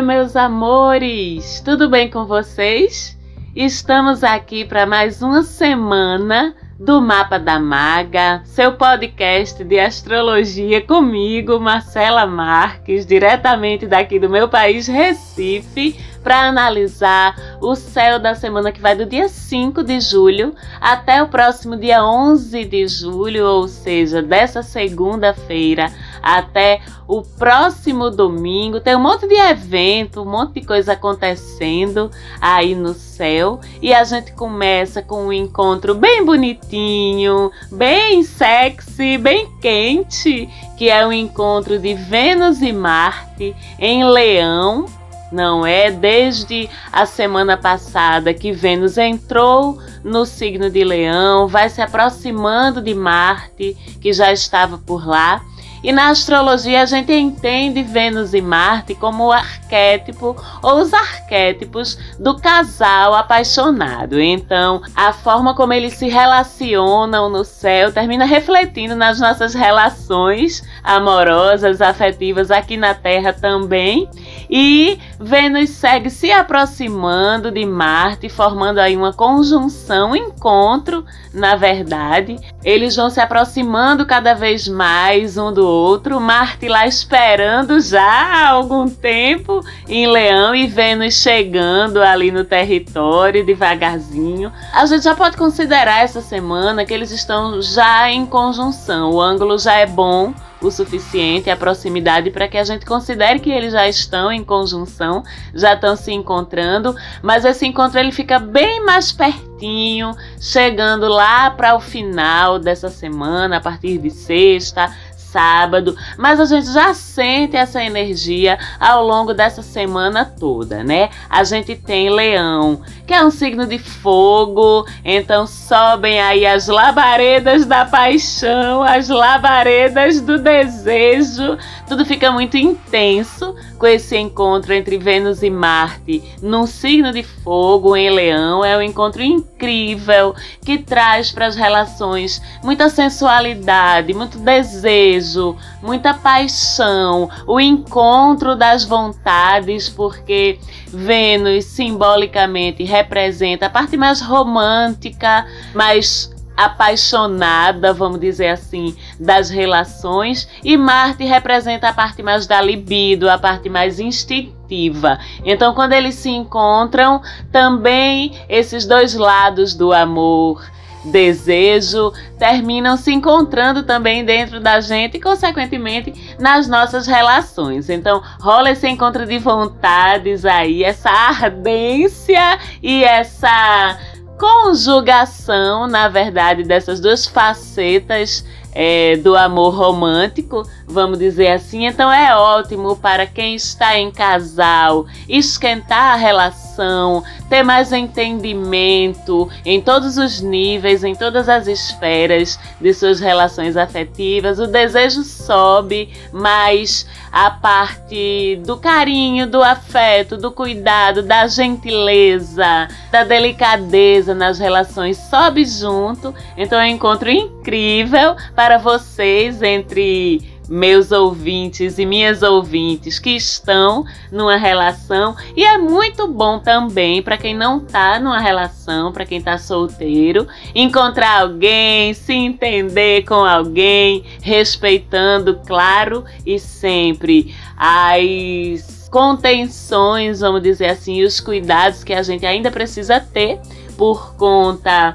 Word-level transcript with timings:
Oi, 0.00 0.06
meus 0.06 0.34
amores! 0.34 1.60
Tudo 1.62 1.86
bem 1.86 2.08
com 2.08 2.24
vocês? 2.24 3.18
Estamos 3.54 4.24
aqui 4.24 4.64
para 4.64 4.86
mais 4.86 5.20
uma 5.20 5.42
semana 5.42 6.54
do 6.78 7.02
Mapa 7.02 7.38
da 7.38 7.60
Maga, 7.60 8.40
seu 8.46 8.72
podcast 8.72 9.62
de 9.62 9.78
astrologia 9.78 10.80
comigo, 10.80 11.60
Marcela 11.60 12.24
Marques, 12.24 13.04
diretamente 13.04 13.86
daqui 13.86 14.18
do 14.18 14.30
meu 14.30 14.48
país, 14.48 14.88
Recife, 14.88 16.00
para 16.22 16.48
analisar 16.48 17.58
o 17.60 17.74
céu 17.74 18.18
da 18.18 18.34
semana 18.34 18.72
que 18.72 18.80
vai 18.80 18.96
do 18.96 19.04
dia 19.04 19.28
5 19.28 19.84
de 19.84 20.00
julho 20.00 20.54
até 20.80 21.22
o 21.22 21.28
próximo 21.28 21.76
dia 21.76 22.02
11 22.02 22.64
de 22.64 22.88
julho, 22.88 23.44
ou 23.44 23.68
seja, 23.68 24.22
dessa 24.22 24.62
segunda-feira 24.62 25.92
até 26.22 26.80
o 27.06 27.22
próximo 27.22 28.10
domingo. 28.10 28.80
Tem 28.80 28.96
um 28.96 29.00
monte 29.00 29.26
de 29.26 29.34
evento, 29.34 30.22
um 30.22 30.30
monte 30.30 30.60
de 30.60 30.66
coisa 30.66 30.92
acontecendo 30.92 32.10
aí 32.40 32.74
no 32.74 32.94
céu. 32.94 33.60
E 33.80 33.92
a 33.92 34.04
gente 34.04 34.32
começa 34.32 35.02
com 35.02 35.26
um 35.26 35.32
encontro 35.32 35.94
bem 35.94 36.24
bonitinho, 36.24 37.50
bem 37.70 38.22
sexy, 38.22 39.18
bem 39.18 39.48
quente, 39.60 40.48
que 40.76 40.88
é 40.88 41.06
o 41.06 41.12
encontro 41.12 41.78
de 41.78 41.94
Vênus 41.94 42.62
e 42.62 42.72
Marte 42.72 43.54
em 43.78 44.04
Leão. 44.04 44.86
Não 45.30 45.64
é 45.64 45.92
desde 45.92 46.68
a 46.92 47.06
semana 47.06 47.56
passada 47.56 48.34
que 48.34 48.50
Vênus 48.50 48.98
entrou 48.98 49.78
no 50.02 50.26
signo 50.26 50.68
de 50.68 50.82
Leão, 50.82 51.46
vai 51.46 51.68
se 51.68 51.80
aproximando 51.80 52.82
de 52.82 52.94
Marte, 52.94 53.76
que 54.00 54.12
já 54.12 54.32
estava 54.32 54.76
por 54.76 55.06
lá, 55.06 55.40
e 55.82 55.92
na 55.92 56.10
astrologia 56.10 56.82
a 56.82 56.86
gente 56.86 57.12
entende 57.12 57.82
Vênus 57.82 58.34
e 58.34 58.40
Marte 58.40 58.94
como 58.94 59.26
o 59.26 59.32
arquétipo 59.32 60.36
ou 60.62 60.80
os 60.80 60.92
arquétipos 60.92 61.98
do 62.18 62.36
casal 62.36 63.14
apaixonado. 63.14 64.20
Então, 64.20 64.82
a 64.94 65.12
forma 65.12 65.54
como 65.54 65.72
eles 65.72 65.94
se 65.94 66.08
relacionam 66.08 67.28
no 67.28 67.44
céu 67.44 67.92
termina 67.92 68.24
refletindo 68.24 68.94
nas 68.94 69.20
nossas 69.20 69.54
relações 69.54 70.62
amorosas, 70.82 71.80
afetivas 71.80 72.50
aqui 72.50 72.76
na 72.76 72.94
Terra 72.94 73.32
também. 73.32 74.08
E 74.50 74.98
Vênus 75.20 75.70
segue 75.70 76.10
se 76.10 76.32
aproximando 76.32 77.52
de 77.52 77.64
Marte, 77.64 78.28
formando 78.28 78.78
aí 78.78 78.96
uma 78.96 79.12
conjunção, 79.12 80.10
um 80.10 80.16
encontro, 80.16 81.04
na 81.32 81.54
verdade. 81.54 82.36
Eles 82.64 82.96
vão 82.96 83.08
se 83.08 83.20
aproximando 83.20 84.04
cada 84.04 84.34
vez 84.34 84.66
mais 84.66 85.36
um 85.36 85.52
do 85.52 85.64
outro. 85.64 86.20
Marte 86.20 86.68
lá 86.68 86.84
esperando 86.84 87.80
já 87.80 88.02
há 88.02 88.48
algum 88.48 88.88
tempo 88.88 89.64
em 89.88 90.08
Leão 90.08 90.52
e 90.52 90.66
Vênus 90.66 91.14
chegando 91.14 92.02
ali 92.02 92.32
no 92.32 92.44
território 92.44 93.46
devagarzinho. 93.46 94.52
A 94.72 94.84
gente 94.86 95.04
já 95.04 95.14
pode 95.14 95.36
considerar 95.36 96.02
essa 96.02 96.20
semana 96.20 96.84
que 96.84 96.92
eles 96.92 97.12
estão 97.12 97.62
já 97.62 98.10
em 98.10 98.26
conjunção. 98.26 99.12
O 99.12 99.20
ângulo 99.20 99.56
já 99.58 99.74
é 99.74 99.86
bom 99.86 100.34
o 100.60 100.70
suficiente, 100.70 101.50
a 101.50 101.56
proximidade 101.56 102.30
para 102.30 102.48
que 102.48 102.58
a 102.58 102.64
gente 102.64 102.84
considere 102.84 103.40
que 103.40 103.50
eles 103.50 103.72
já 103.72 103.88
estão 103.88 104.30
em 104.30 104.44
conjunção, 104.44 105.22
já 105.54 105.74
estão 105.74 105.96
se 105.96 106.12
encontrando, 106.12 106.94
mas 107.22 107.44
esse 107.44 107.66
encontro 107.66 107.98
ele 107.98 108.12
fica 108.12 108.38
bem 108.38 108.84
mais 108.84 109.10
pertinho, 109.10 110.14
chegando 110.40 111.08
lá 111.08 111.50
para 111.50 111.74
o 111.74 111.80
final 111.80 112.58
dessa 112.58 112.88
semana, 112.88 113.56
a 113.56 113.60
partir 113.60 113.98
de 113.98 114.10
sexta, 114.10 114.94
sábado, 115.30 115.96
mas 116.18 116.40
a 116.40 116.44
gente 116.44 116.72
já 116.72 116.92
sente 116.92 117.56
essa 117.56 117.82
energia 117.82 118.58
ao 118.78 119.06
longo 119.06 119.32
dessa 119.32 119.62
semana 119.62 120.24
toda, 120.24 120.82
né? 120.82 121.10
A 121.28 121.44
gente 121.44 121.74
tem 121.76 122.10
Leão, 122.10 122.80
que 123.06 123.14
é 123.14 123.24
um 123.24 123.30
signo 123.30 123.66
de 123.66 123.78
fogo, 123.78 124.86
então 125.04 125.46
sobem 125.46 126.20
aí 126.20 126.44
as 126.44 126.68
labaredas 126.68 127.64
da 127.64 127.84
paixão, 127.84 128.82
as 128.82 129.08
labaredas 129.08 130.20
do 130.20 130.38
desejo, 130.38 131.56
tudo 131.88 132.04
fica 132.04 132.30
muito 132.30 132.56
intenso 132.56 133.54
com 133.80 133.86
esse 133.86 134.14
encontro 134.14 134.74
entre 134.74 134.98
Vênus 134.98 135.42
e 135.42 135.48
Marte 135.48 136.22
num 136.42 136.66
signo 136.66 137.12
de 137.12 137.22
fogo 137.22 137.96
em 137.96 138.10
Leão. 138.10 138.62
É 138.62 138.76
um 138.76 138.82
encontro 138.82 139.22
incrível 139.22 140.34
que 140.62 140.76
traz 140.76 141.32
para 141.32 141.46
as 141.46 141.56
relações 141.56 142.42
muita 142.62 142.90
sensualidade, 142.90 144.12
muito 144.12 144.38
desejo, 144.38 145.56
muita 145.82 146.12
paixão, 146.12 147.30
o 147.46 147.58
encontro 147.58 148.54
das 148.54 148.84
vontades, 148.84 149.88
porque 149.88 150.58
Vênus 150.88 151.64
simbolicamente 151.64 152.84
representa 152.84 153.66
a 153.66 153.70
parte 153.70 153.96
mais 153.96 154.20
romântica, 154.20 155.46
mais 155.74 156.30
apaixonada, 156.56 157.92
vamos 157.92 158.20
dizer 158.20 158.48
assim, 158.48 158.94
das 159.18 159.48
relações, 159.50 160.48
e 160.62 160.76
Marte 160.76 161.24
representa 161.24 161.88
a 161.88 161.92
parte 161.92 162.22
mais 162.22 162.46
da 162.46 162.60
libido, 162.60 163.30
a 163.30 163.38
parte 163.38 163.68
mais 163.68 163.98
instintiva. 163.98 165.18
Então, 165.44 165.74
quando 165.74 165.92
eles 165.92 166.14
se 166.16 166.30
encontram, 166.30 167.22
também 167.50 168.38
esses 168.48 168.86
dois 168.86 169.14
lados 169.14 169.74
do 169.74 169.92
amor, 169.92 170.62
desejo, 171.04 172.12
terminam 172.38 172.96
se 172.96 173.12
encontrando 173.12 173.82
também 173.82 174.24
dentro 174.24 174.60
da 174.60 174.80
gente 174.80 175.16
e, 175.16 175.20
consequentemente, 175.20 176.36
nas 176.38 176.68
nossas 176.68 177.06
relações. 177.06 177.88
Então, 177.88 178.22
rola 178.40 178.70
esse 178.70 178.86
encontro 178.88 179.26
de 179.26 179.38
vontades 179.38 180.44
aí, 180.44 180.84
essa 180.84 181.10
ardência 181.10 182.58
e 182.82 183.02
essa 183.02 183.98
conjugação, 184.40 185.86
na 185.86 186.08
verdade, 186.08 186.64
dessas 186.64 186.98
duas 186.98 187.26
facetas 187.26 188.42
é, 188.72 189.16
do 189.18 189.36
amor 189.36 189.74
romântico, 189.74 190.66
vamos 190.90 191.18
dizer 191.18 191.48
assim. 191.48 191.86
Então 191.86 192.12
é 192.12 192.34
ótimo 192.34 192.96
para 192.96 193.26
quem 193.26 193.54
está 193.54 193.98
em 193.98 194.10
casal 194.10 195.06
esquentar 195.28 196.12
a 196.12 196.16
relação, 196.16 197.22
ter 197.48 197.62
mais 197.62 197.92
entendimento 197.92 199.48
em 199.64 199.80
todos 199.80 200.18
os 200.18 200.40
níveis, 200.40 201.04
em 201.04 201.14
todas 201.14 201.48
as 201.48 201.66
esferas 201.66 202.58
de 202.80 202.92
suas 202.92 203.20
relações 203.20 203.76
afetivas. 203.76 204.58
O 204.58 204.66
desejo 204.66 205.22
sobe, 205.22 206.10
mas 206.32 207.06
a 207.32 207.50
parte 207.50 208.60
do 208.66 208.76
carinho, 208.76 209.46
do 209.46 209.62
afeto, 209.62 210.36
do 210.36 210.50
cuidado, 210.50 211.22
da 211.22 211.46
gentileza, 211.46 212.88
da 213.10 213.24
delicadeza 213.24 214.34
nas 214.34 214.58
relações 214.58 215.16
sobe 215.16 215.64
junto. 215.64 216.34
Então 216.56 216.78
é 216.78 216.84
um 216.84 216.94
encontro 216.94 217.30
incrível 217.30 218.36
para 218.54 218.78
vocês 218.78 219.62
entre 219.62 220.49
meus 220.70 221.10
ouvintes 221.10 221.98
e 221.98 222.06
minhas 222.06 222.44
ouvintes 222.44 223.18
que 223.18 223.30
estão 223.30 224.04
numa 224.30 224.56
relação. 224.56 225.34
E 225.56 225.64
é 225.64 225.76
muito 225.76 226.28
bom 226.28 226.60
também 226.60 227.20
para 227.20 227.36
quem 227.36 227.56
não 227.56 227.78
está 227.78 228.20
numa 228.20 228.38
relação, 228.38 229.10
para 229.10 229.26
quem 229.26 229.38
está 229.38 229.58
solteiro, 229.58 230.46
encontrar 230.72 231.40
alguém, 231.40 232.14
se 232.14 232.32
entender 232.32 233.24
com 233.24 233.44
alguém, 233.44 234.24
respeitando, 234.40 235.58
claro, 235.66 236.24
e 236.46 236.56
sempre 236.60 237.52
as 237.76 239.08
contenções, 239.10 240.38
vamos 240.38 240.62
dizer 240.62 240.90
assim, 240.90 241.24
os 241.24 241.40
cuidados 241.40 242.04
que 242.04 242.12
a 242.12 242.22
gente 242.22 242.46
ainda 242.46 242.70
precisa 242.70 243.18
ter 243.18 243.58
por 243.96 244.36
conta 244.36 245.14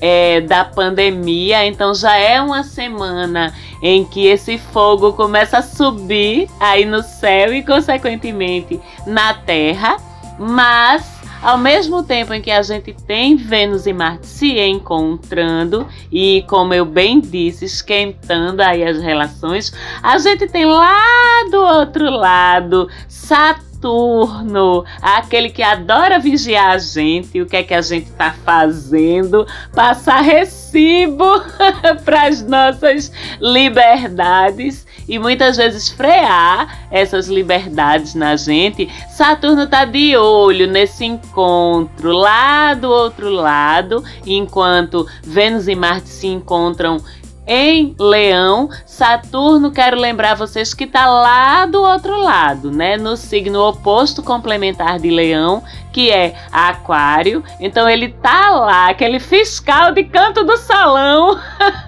é, 0.00 0.40
da 0.40 0.64
pandemia, 0.64 1.64
então 1.66 1.94
já 1.94 2.16
é 2.16 2.40
uma 2.40 2.62
semana 2.62 3.54
em 3.82 4.04
que 4.04 4.26
esse 4.26 4.58
fogo 4.58 5.12
começa 5.12 5.58
a 5.58 5.62
subir 5.62 6.48
aí 6.58 6.84
no 6.84 7.02
céu 7.02 7.54
e, 7.54 7.62
consequentemente, 7.62 8.80
na 9.06 9.34
Terra, 9.34 9.96
mas 10.38 11.14
ao 11.42 11.58
mesmo 11.58 12.02
tempo 12.02 12.32
em 12.32 12.40
que 12.40 12.50
a 12.50 12.62
gente 12.62 12.94
tem 13.06 13.36
Vênus 13.36 13.86
e 13.86 13.92
Marte 13.92 14.26
se 14.26 14.58
encontrando 14.58 15.86
e, 16.10 16.42
como 16.48 16.72
eu 16.72 16.86
bem 16.86 17.20
disse, 17.20 17.66
esquentando 17.66 18.62
aí 18.62 18.82
as 18.82 18.98
relações, 18.98 19.70
a 20.02 20.16
gente 20.16 20.46
tem 20.46 20.64
lá 20.64 21.44
do 21.50 21.58
outro 21.58 22.08
lado 22.10 22.88
Saturno 23.06 23.63
Saturno, 23.84 24.82
aquele 25.02 25.50
que 25.50 25.62
adora 25.62 26.18
vigiar 26.18 26.70
a 26.70 26.78
gente, 26.78 27.42
o 27.42 27.46
que 27.46 27.56
é 27.56 27.62
que 27.62 27.74
a 27.74 27.82
gente 27.82 28.06
está 28.06 28.32
fazendo, 28.32 29.46
passar 29.74 30.22
recibo 30.22 31.24
para 32.02 32.28
as 32.28 32.42
nossas 32.42 33.12
liberdades 33.38 34.86
e 35.06 35.18
muitas 35.18 35.58
vezes 35.58 35.90
frear 35.90 36.88
essas 36.90 37.28
liberdades 37.28 38.14
na 38.14 38.36
gente. 38.36 38.88
Saturno 39.10 39.64
está 39.64 39.84
de 39.84 40.16
olho 40.16 40.66
nesse 40.66 41.04
encontro 41.04 42.10
lá 42.10 42.72
do 42.72 42.88
outro 42.88 43.28
lado, 43.28 44.02
enquanto 44.24 45.06
Vênus 45.22 45.68
e 45.68 45.74
Marte 45.74 46.08
se 46.08 46.26
encontram 46.26 47.02
em 47.46 47.94
Leão. 47.98 48.68
Saturno, 48.86 49.70
quero 49.70 49.98
lembrar 49.98 50.34
vocês 50.34 50.72
que 50.72 50.84
está 50.84 51.06
lá 51.06 51.66
do 51.66 51.82
outro 51.82 52.18
lado, 52.20 52.70
né? 52.70 52.96
No 52.96 53.16
signo 53.16 53.60
oposto 53.60 54.22
complementar 54.22 54.98
de 54.98 55.10
Leão, 55.10 55.62
que 55.92 56.10
é 56.10 56.34
Aquário. 56.50 57.42
Então 57.60 57.88
ele 57.88 58.08
tá 58.08 58.50
lá, 58.50 58.88
aquele 58.88 59.20
fiscal 59.20 59.92
de 59.92 60.04
canto 60.04 60.44
do 60.44 60.56
salão, 60.56 61.38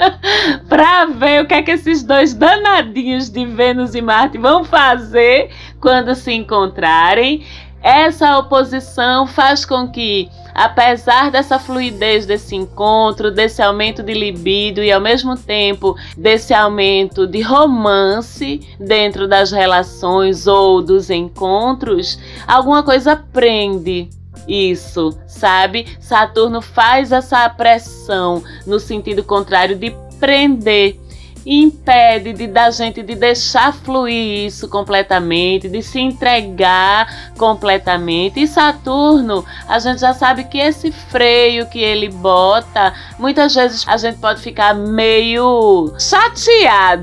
para 0.68 1.06
ver 1.06 1.42
o 1.42 1.46
que 1.46 1.54
é 1.54 1.62
que 1.62 1.72
esses 1.72 2.02
dois 2.02 2.34
danadinhos 2.34 3.30
de 3.30 3.44
Vênus 3.44 3.94
e 3.94 4.02
Marte 4.02 4.38
vão 4.38 4.64
fazer 4.64 5.50
quando 5.80 6.14
se 6.14 6.32
encontrarem. 6.32 7.44
Essa 7.86 8.36
oposição 8.36 9.28
faz 9.28 9.64
com 9.64 9.88
que 9.88 10.28
apesar 10.52 11.30
dessa 11.30 11.56
fluidez 11.56 12.26
desse 12.26 12.56
encontro, 12.56 13.30
desse 13.30 13.62
aumento 13.62 14.02
de 14.02 14.12
libido 14.12 14.82
e 14.82 14.90
ao 14.90 15.00
mesmo 15.00 15.36
tempo 15.36 15.94
desse 16.18 16.52
aumento 16.52 17.28
de 17.28 17.40
romance 17.42 18.58
dentro 18.80 19.28
das 19.28 19.52
relações 19.52 20.48
ou 20.48 20.82
dos 20.82 21.10
encontros, 21.10 22.18
alguma 22.44 22.82
coisa 22.82 23.14
prende 23.14 24.10
isso, 24.48 25.16
sabe? 25.28 25.86
Saturno 26.00 26.60
faz 26.60 27.12
essa 27.12 27.48
pressão 27.50 28.42
no 28.66 28.80
sentido 28.80 29.22
contrário 29.22 29.76
de 29.76 29.94
prender 30.18 30.98
impede 31.46 32.32
de 32.32 32.48
da 32.48 32.70
gente 32.70 33.02
de 33.02 33.14
deixar 33.14 33.72
fluir 33.72 34.46
isso 34.46 34.68
completamente, 34.68 35.68
de 35.68 35.80
se 35.80 36.00
entregar 36.00 37.32
completamente. 37.38 38.40
E 38.40 38.46
Saturno, 38.48 39.44
a 39.68 39.78
gente 39.78 40.00
já 40.00 40.12
sabe 40.12 40.44
que 40.44 40.58
esse 40.58 40.90
freio 40.90 41.66
que 41.66 41.78
ele 41.78 42.08
bota, 42.08 42.92
muitas 43.18 43.54
vezes 43.54 43.86
a 43.86 43.96
gente 43.96 44.18
pode 44.18 44.40
ficar 44.40 44.74
meio 44.74 45.94
chateado, 45.98 46.96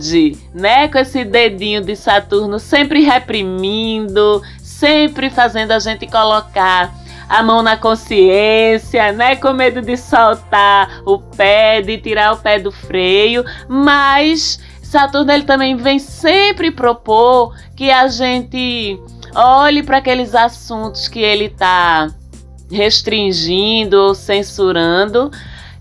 né, 0.53 0.87
com 0.87 0.97
esse 0.97 1.23
dedinho 1.23 1.81
de 1.81 1.95
Saturno 1.95 2.59
sempre 2.59 3.01
reprimindo, 3.01 4.41
sempre 4.61 5.29
fazendo 5.29 5.71
a 5.71 5.79
gente 5.79 6.05
colocar 6.07 7.02
a 7.33 7.41
mão 7.41 7.63
na 7.63 7.75
consciência, 7.75 9.11
né? 9.11 9.35
Com 9.35 9.53
medo 9.53 9.81
de 9.81 9.97
soltar 9.97 11.01
o 11.03 11.17
pé, 11.17 11.81
de 11.81 11.97
tirar 11.97 12.33
o 12.33 12.37
pé 12.37 12.59
do 12.59 12.71
freio, 12.71 13.43
mas 13.67 14.59
Saturno 14.83 15.31
ele 15.31 15.43
também 15.43 15.75
vem 15.75 15.97
sempre 15.97 16.69
propor 16.69 17.55
que 17.75 17.89
a 17.89 18.07
gente 18.07 18.99
olhe 19.33 19.81
para 19.81 19.97
aqueles 19.97 20.35
assuntos 20.35 21.07
que 21.07 21.19
ele 21.21 21.45
está 21.45 22.07
restringindo 22.69 23.97
ou 23.97 24.13
censurando, 24.13 25.31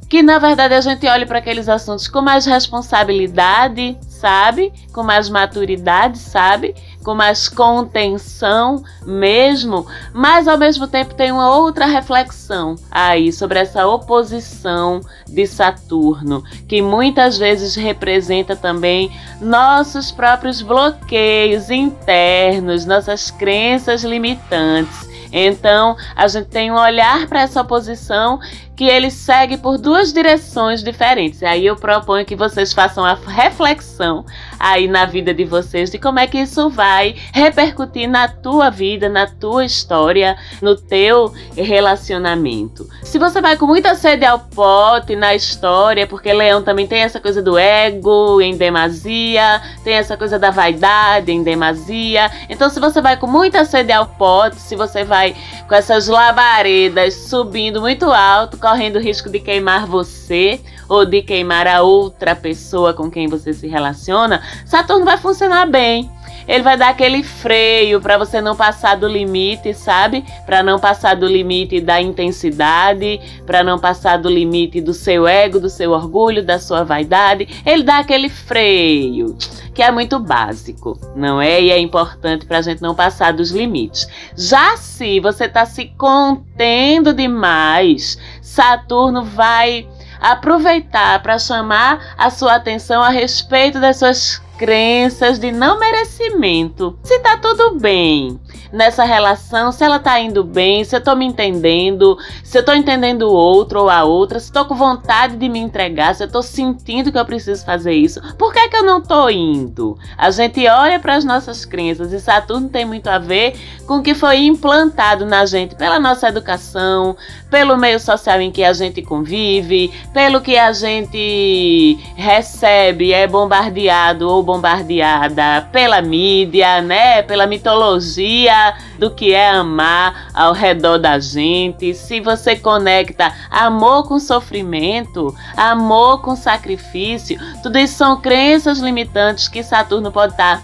que 0.09 0.23
na 0.23 0.39
verdade 0.39 0.73
a 0.73 0.81
gente 0.81 1.07
olhe 1.07 1.27
para 1.27 1.41
aqueles 1.41 1.69
assuntos 1.69 2.09
com 2.09 2.23
mais 2.23 2.47
responsabilidade, 2.47 3.99
sabe? 4.01 4.73
Com 4.91 5.03
mais 5.03 5.29
maturidade, 5.29 6.17
sabe? 6.17 6.75
Com 7.03 7.15
mais 7.15 7.49
contenção 7.49 8.85
mesmo, 9.05 9.87
mas 10.13 10.47
ao 10.47 10.57
mesmo 10.57 10.87
tempo 10.87 11.15
tem 11.15 11.33
uma 11.33 11.57
outra 11.57 11.85
reflexão 11.85 12.77
aí 12.91 13.33
sobre 13.33 13.59
essa 13.59 13.87
oposição 13.87 15.01
de 15.27 15.47
Saturno, 15.47 16.45
que 16.69 16.81
muitas 16.81 17.37
vezes 17.37 17.75
representa 17.75 18.55
também 18.55 19.11
nossos 19.41 20.13
próprios 20.13 20.63
bloqueios 20.63 21.71
internos, 21.71 22.87
nossas 22.87 23.31
crenças 23.31 24.05
limitantes. 24.05 25.11
Então, 25.33 25.97
a 26.15 26.29
gente 26.29 26.49
tem 26.49 26.71
um 26.71 26.77
olhar 26.77 27.27
para 27.27 27.41
essa 27.41 27.63
oposição 27.63 28.39
que 28.77 28.85
ele 28.85 29.11
segue 29.11 29.57
por 29.57 29.79
duas 29.79 30.13
direções 30.13 30.83
diferentes. 30.83 31.43
Aí 31.43 31.67
eu 31.67 31.77
proponho 31.77 32.27
que 32.27 32.37
vocês 32.37 32.73
façam 32.73 33.05
a 33.05 33.15
reflexão 33.15 34.27
aí 34.63 34.87
na 34.87 35.05
vida 35.05 35.35
de 35.35 35.45
vocês 35.45 35.91
de 35.91 35.99
como 35.99 36.21
é 36.21 36.27
que 36.29 36.39
isso 36.39 36.71
vai 36.71 37.17
repercutir 37.33 38.09
na 38.09 38.29
tua 38.29 38.71
vida, 38.71 39.09
na 39.09 39.27
tua 39.27 39.65
história, 39.65 40.39
no 40.63 40.77
teu 40.77 41.33
relacionamento. 41.57 42.89
Se 43.03 43.19
você 43.19 43.41
vai 43.41 43.57
com 43.57 43.67
muita 43.67 43.97
sede 43.97 44.25
ao 44.25 44.39
pote 44.39 45.17
na 45.17 45.35
história, 45.35 46.07
porque 46.07 46.33
Leão 46.33 46.63
também 46.63 46.87
tem 46.87 47.01
essa 47.01 47.19
coisa 47.19 47.43
do 47.43 47.59
ego 47.59 48.41
em 48.41 48.57
demasia, 48.57 49.61
tem 49.83 49.95
essa 49.95 50.17
coisa 50.17 50.39
da 50.39 50.53
vaidade 50.53 51.33
em 51.33 51.43
demasia. 51.43 52.31
Então, 52.49 52.71
se 52.71 52.79
você 52.79 53.01
vai 53.01 53.17
com 53.17 53.27
muita 53.27 53.65
sede 53.65 53.91
ao 53.91 54.07
pote, 54.07 54.61
se 54.61 54.77
você 54.77 55.03
vai 55.03 55.35
com 55.67 55.75
essas 55.75 56.07
labaredas 56.07 57.15
subindo 57.15 57.81
muito 57.81 58.13
alto, 58.13 58.57
correndo 58.57 58.97
o 58.97 59.03
risco 59.03 59.29
de 59.29 59.41
queimar 59.41 59.87
você 59.87 60.61
ou 60.89 61.07
de 61.07 61.23
queimar 61.23 61.67
a 61.67 61.81
outra 61.81 62.37
pessoa 62.37 62.93
com 62.93 63.11
quem 63.11 63.27
você 63.27 63.55
se 63.55 63.67
relaciona, 63.67 64.43
Saturno 64.65 65.05
vai 65.05 65.17
funcionar 65.17 65.67
bem. 65.67 66.11
Ele 66.47 66.63
vai 66.63 66.77
dar 66.77 66.89
aquele 66.89 67.23
freio 67.23 68.01
para 68.01 68.19
você 68.19 68.41
não 68.41 68.57
passar 68.57 68.97
do 68.97 69.07
limite, 69.07 69.73
sabe? 69.75 70.25
Para 70.45 70.63
não 70.63 70.79
passar 70.79 71.15
do 71.15 71.27
limite 71.27 71.81
da 71.81 72.01
intensidade, 72.01 73.21
para 73.47 73.63
não 73.63 73.79
passar 73.79 74.19
do 74.19 74.29
limite 74.29 74.81
do 74.81 74.93
seu 74.93 75.27
ego, 75.27 75.61
do 75.61 75.71
seu 75.71 75.93
orgulho, 75.93 76.45
da 76.45 76.59
sua 76.59 76.85
vaidade. 76.85 77.49
Ele 77.65 77.83
dá 77.83 77.99
aquele 77.99 78.29
freio, 78.29 79.37
que 79.73 79.83
é 79.83 79.91
muito 79.91 80.19
básico, 80.19 80.99
não 81.15 81.41
é? 81.41 81.61
E 81.61 81.71
é 81.71 81.79
importante 81.79 82.45
para 82.45 82.59
a 82.59 82.63
gente 82.63 82.83
não 82.83 82.95
passar 82.95 83.33
dos 83.33 83.51
limites. 83.51 84.09
Já 84.37 84.77
se 84.77 85.21
você 85.21 85.45
está 85.45 85.65
se 85.65 85.87
contendo 85.97 87.15
demais, 87.15 88.19
Saturno 88.41 89.25
vai 89.25 89.87
aproveitar 90.21 91.21
para 91.23 91.39
chamar 91.39 92.15
a 92.17 92.31
sua 92.31 92.55
atenção 92.55 93.03
a 93.03 93.09
respeito 93.11 93.81
das 93.81 93.99
suas 93.99 94.42
crenças 94.59 95.39
de 95.39 95.51
não 95.51 95.79
merecimento. 95.79 96.99
Se 97.03 97.19
tá 97.21 97.37
tudo 97.37 97.79
bem 97.79 98.39
nessa 98.73 99.05
relação, 99.05 99.71
se 99.71 99.85
ela 99.85 99.99
tá 99.99 100.19
indo 100.19 100.43
bem, 100.43 100.83
se 100.83 100.97
eu 100.97 101.01
tô 101.03 101.15
me 101.15 101.27
entendendo, 101.27 102.17
se 102.43 102.59
eu 102.59 102.65
tô 102.65 102.73
entendendo 102.73 103.23
o 103.23 103.33
outro 103.33 103.81
ou 103.81 103.91
a 103.91 104.03
outra, 104.03 104.41
se 104.41 104.51
tô 104.51 104.65
com 104.65 104.75
vontade 104.75 105.37
de 105.37 105.49
me 105.49 105.59
entregar, 105.59 106.15
se 106.15 106.25
eu 106.25 106.31
tô 106.31 106.43
sentindo 106.43 107.13
que 107.13 107.19
eu 107.19 107.25
preciso 107.25 107.65
fazer 107.65 107.93
isso, 107.93 108.21
por 108.37 108.53
que 108.53 108.69
que 108.69 108.77
eu 108.77 108.83
não 108.83 109.01
tô 109.01 109.29
indo? 109.29 109.99
A 110.17 110.31
gente 110.31 110.67
olha 110.67 110.99
para 110.99 111.17
as 111.17 111.25
nossas 111.25 111.65
crenças 111.65 112.13
e 112.13 112.21
Saturno 112.21 112.69
tem 112.69 112.85
muito 112.85 113.09
a 113.09 113.19
ver 113.19 113.55
com 113.87 113.99
o 113.99 114.03
que 114.03 114.15
foi 114.15 114.39
implantado 114.39 115.27
na 115.27 115.45
gente 115.45 115.75
pela 115.75 115.99
nossa 115.99 116.29
educação, 116.29 117.17
pelo 117.51 117.77
meio 117.77 118.01
social 118.01 118.41
em 118.41 118.51
que 118.51 118.65
a 118.65 118.73
gente 118.73 119.03
convive, 119.03 119.93
pelo 120.15 120.41
que 120.41 120.57
a 120.57 120.73
gente 120.73 121.99
recebe, 122.17 123.13
é 123.13 123.27
bombardeado 123.27 124.29
ou 124.29 124.43
bombardeada 124.53 125.69
pela 125.73 126.03
mídia, 126.03 126.83
né? 126.83 127.23
Pela 127.23 127.47
mitologia 127.47 128.75
do 128.99 129.11
que 129.11 129.33
é 129.33 129.51
amar 129.51 130.29
ao 130.35 130.53
redor 130.53 130.99
da 130.99 131.19
gente. 131.19 131.95
Se 131.95 132.21
você 132.21 132.55
conecta 132.55 133.33
amor 133.51 134.07
com 134.07 134.19
sofrimento, 134.19 135.35
amor 135.57 136.21
com 136.21 136.37
sacrifício, 136.37 137.39
tudo 137.63 137.79
isso 137.79 137.95
são 137.95 138.21
crenças 138.21 138.79
limitantes 138.79 139.49
que 139.49 139.63
Saturno 139.63 140.13
pode 140.13 140.33
estar 140.33 140.63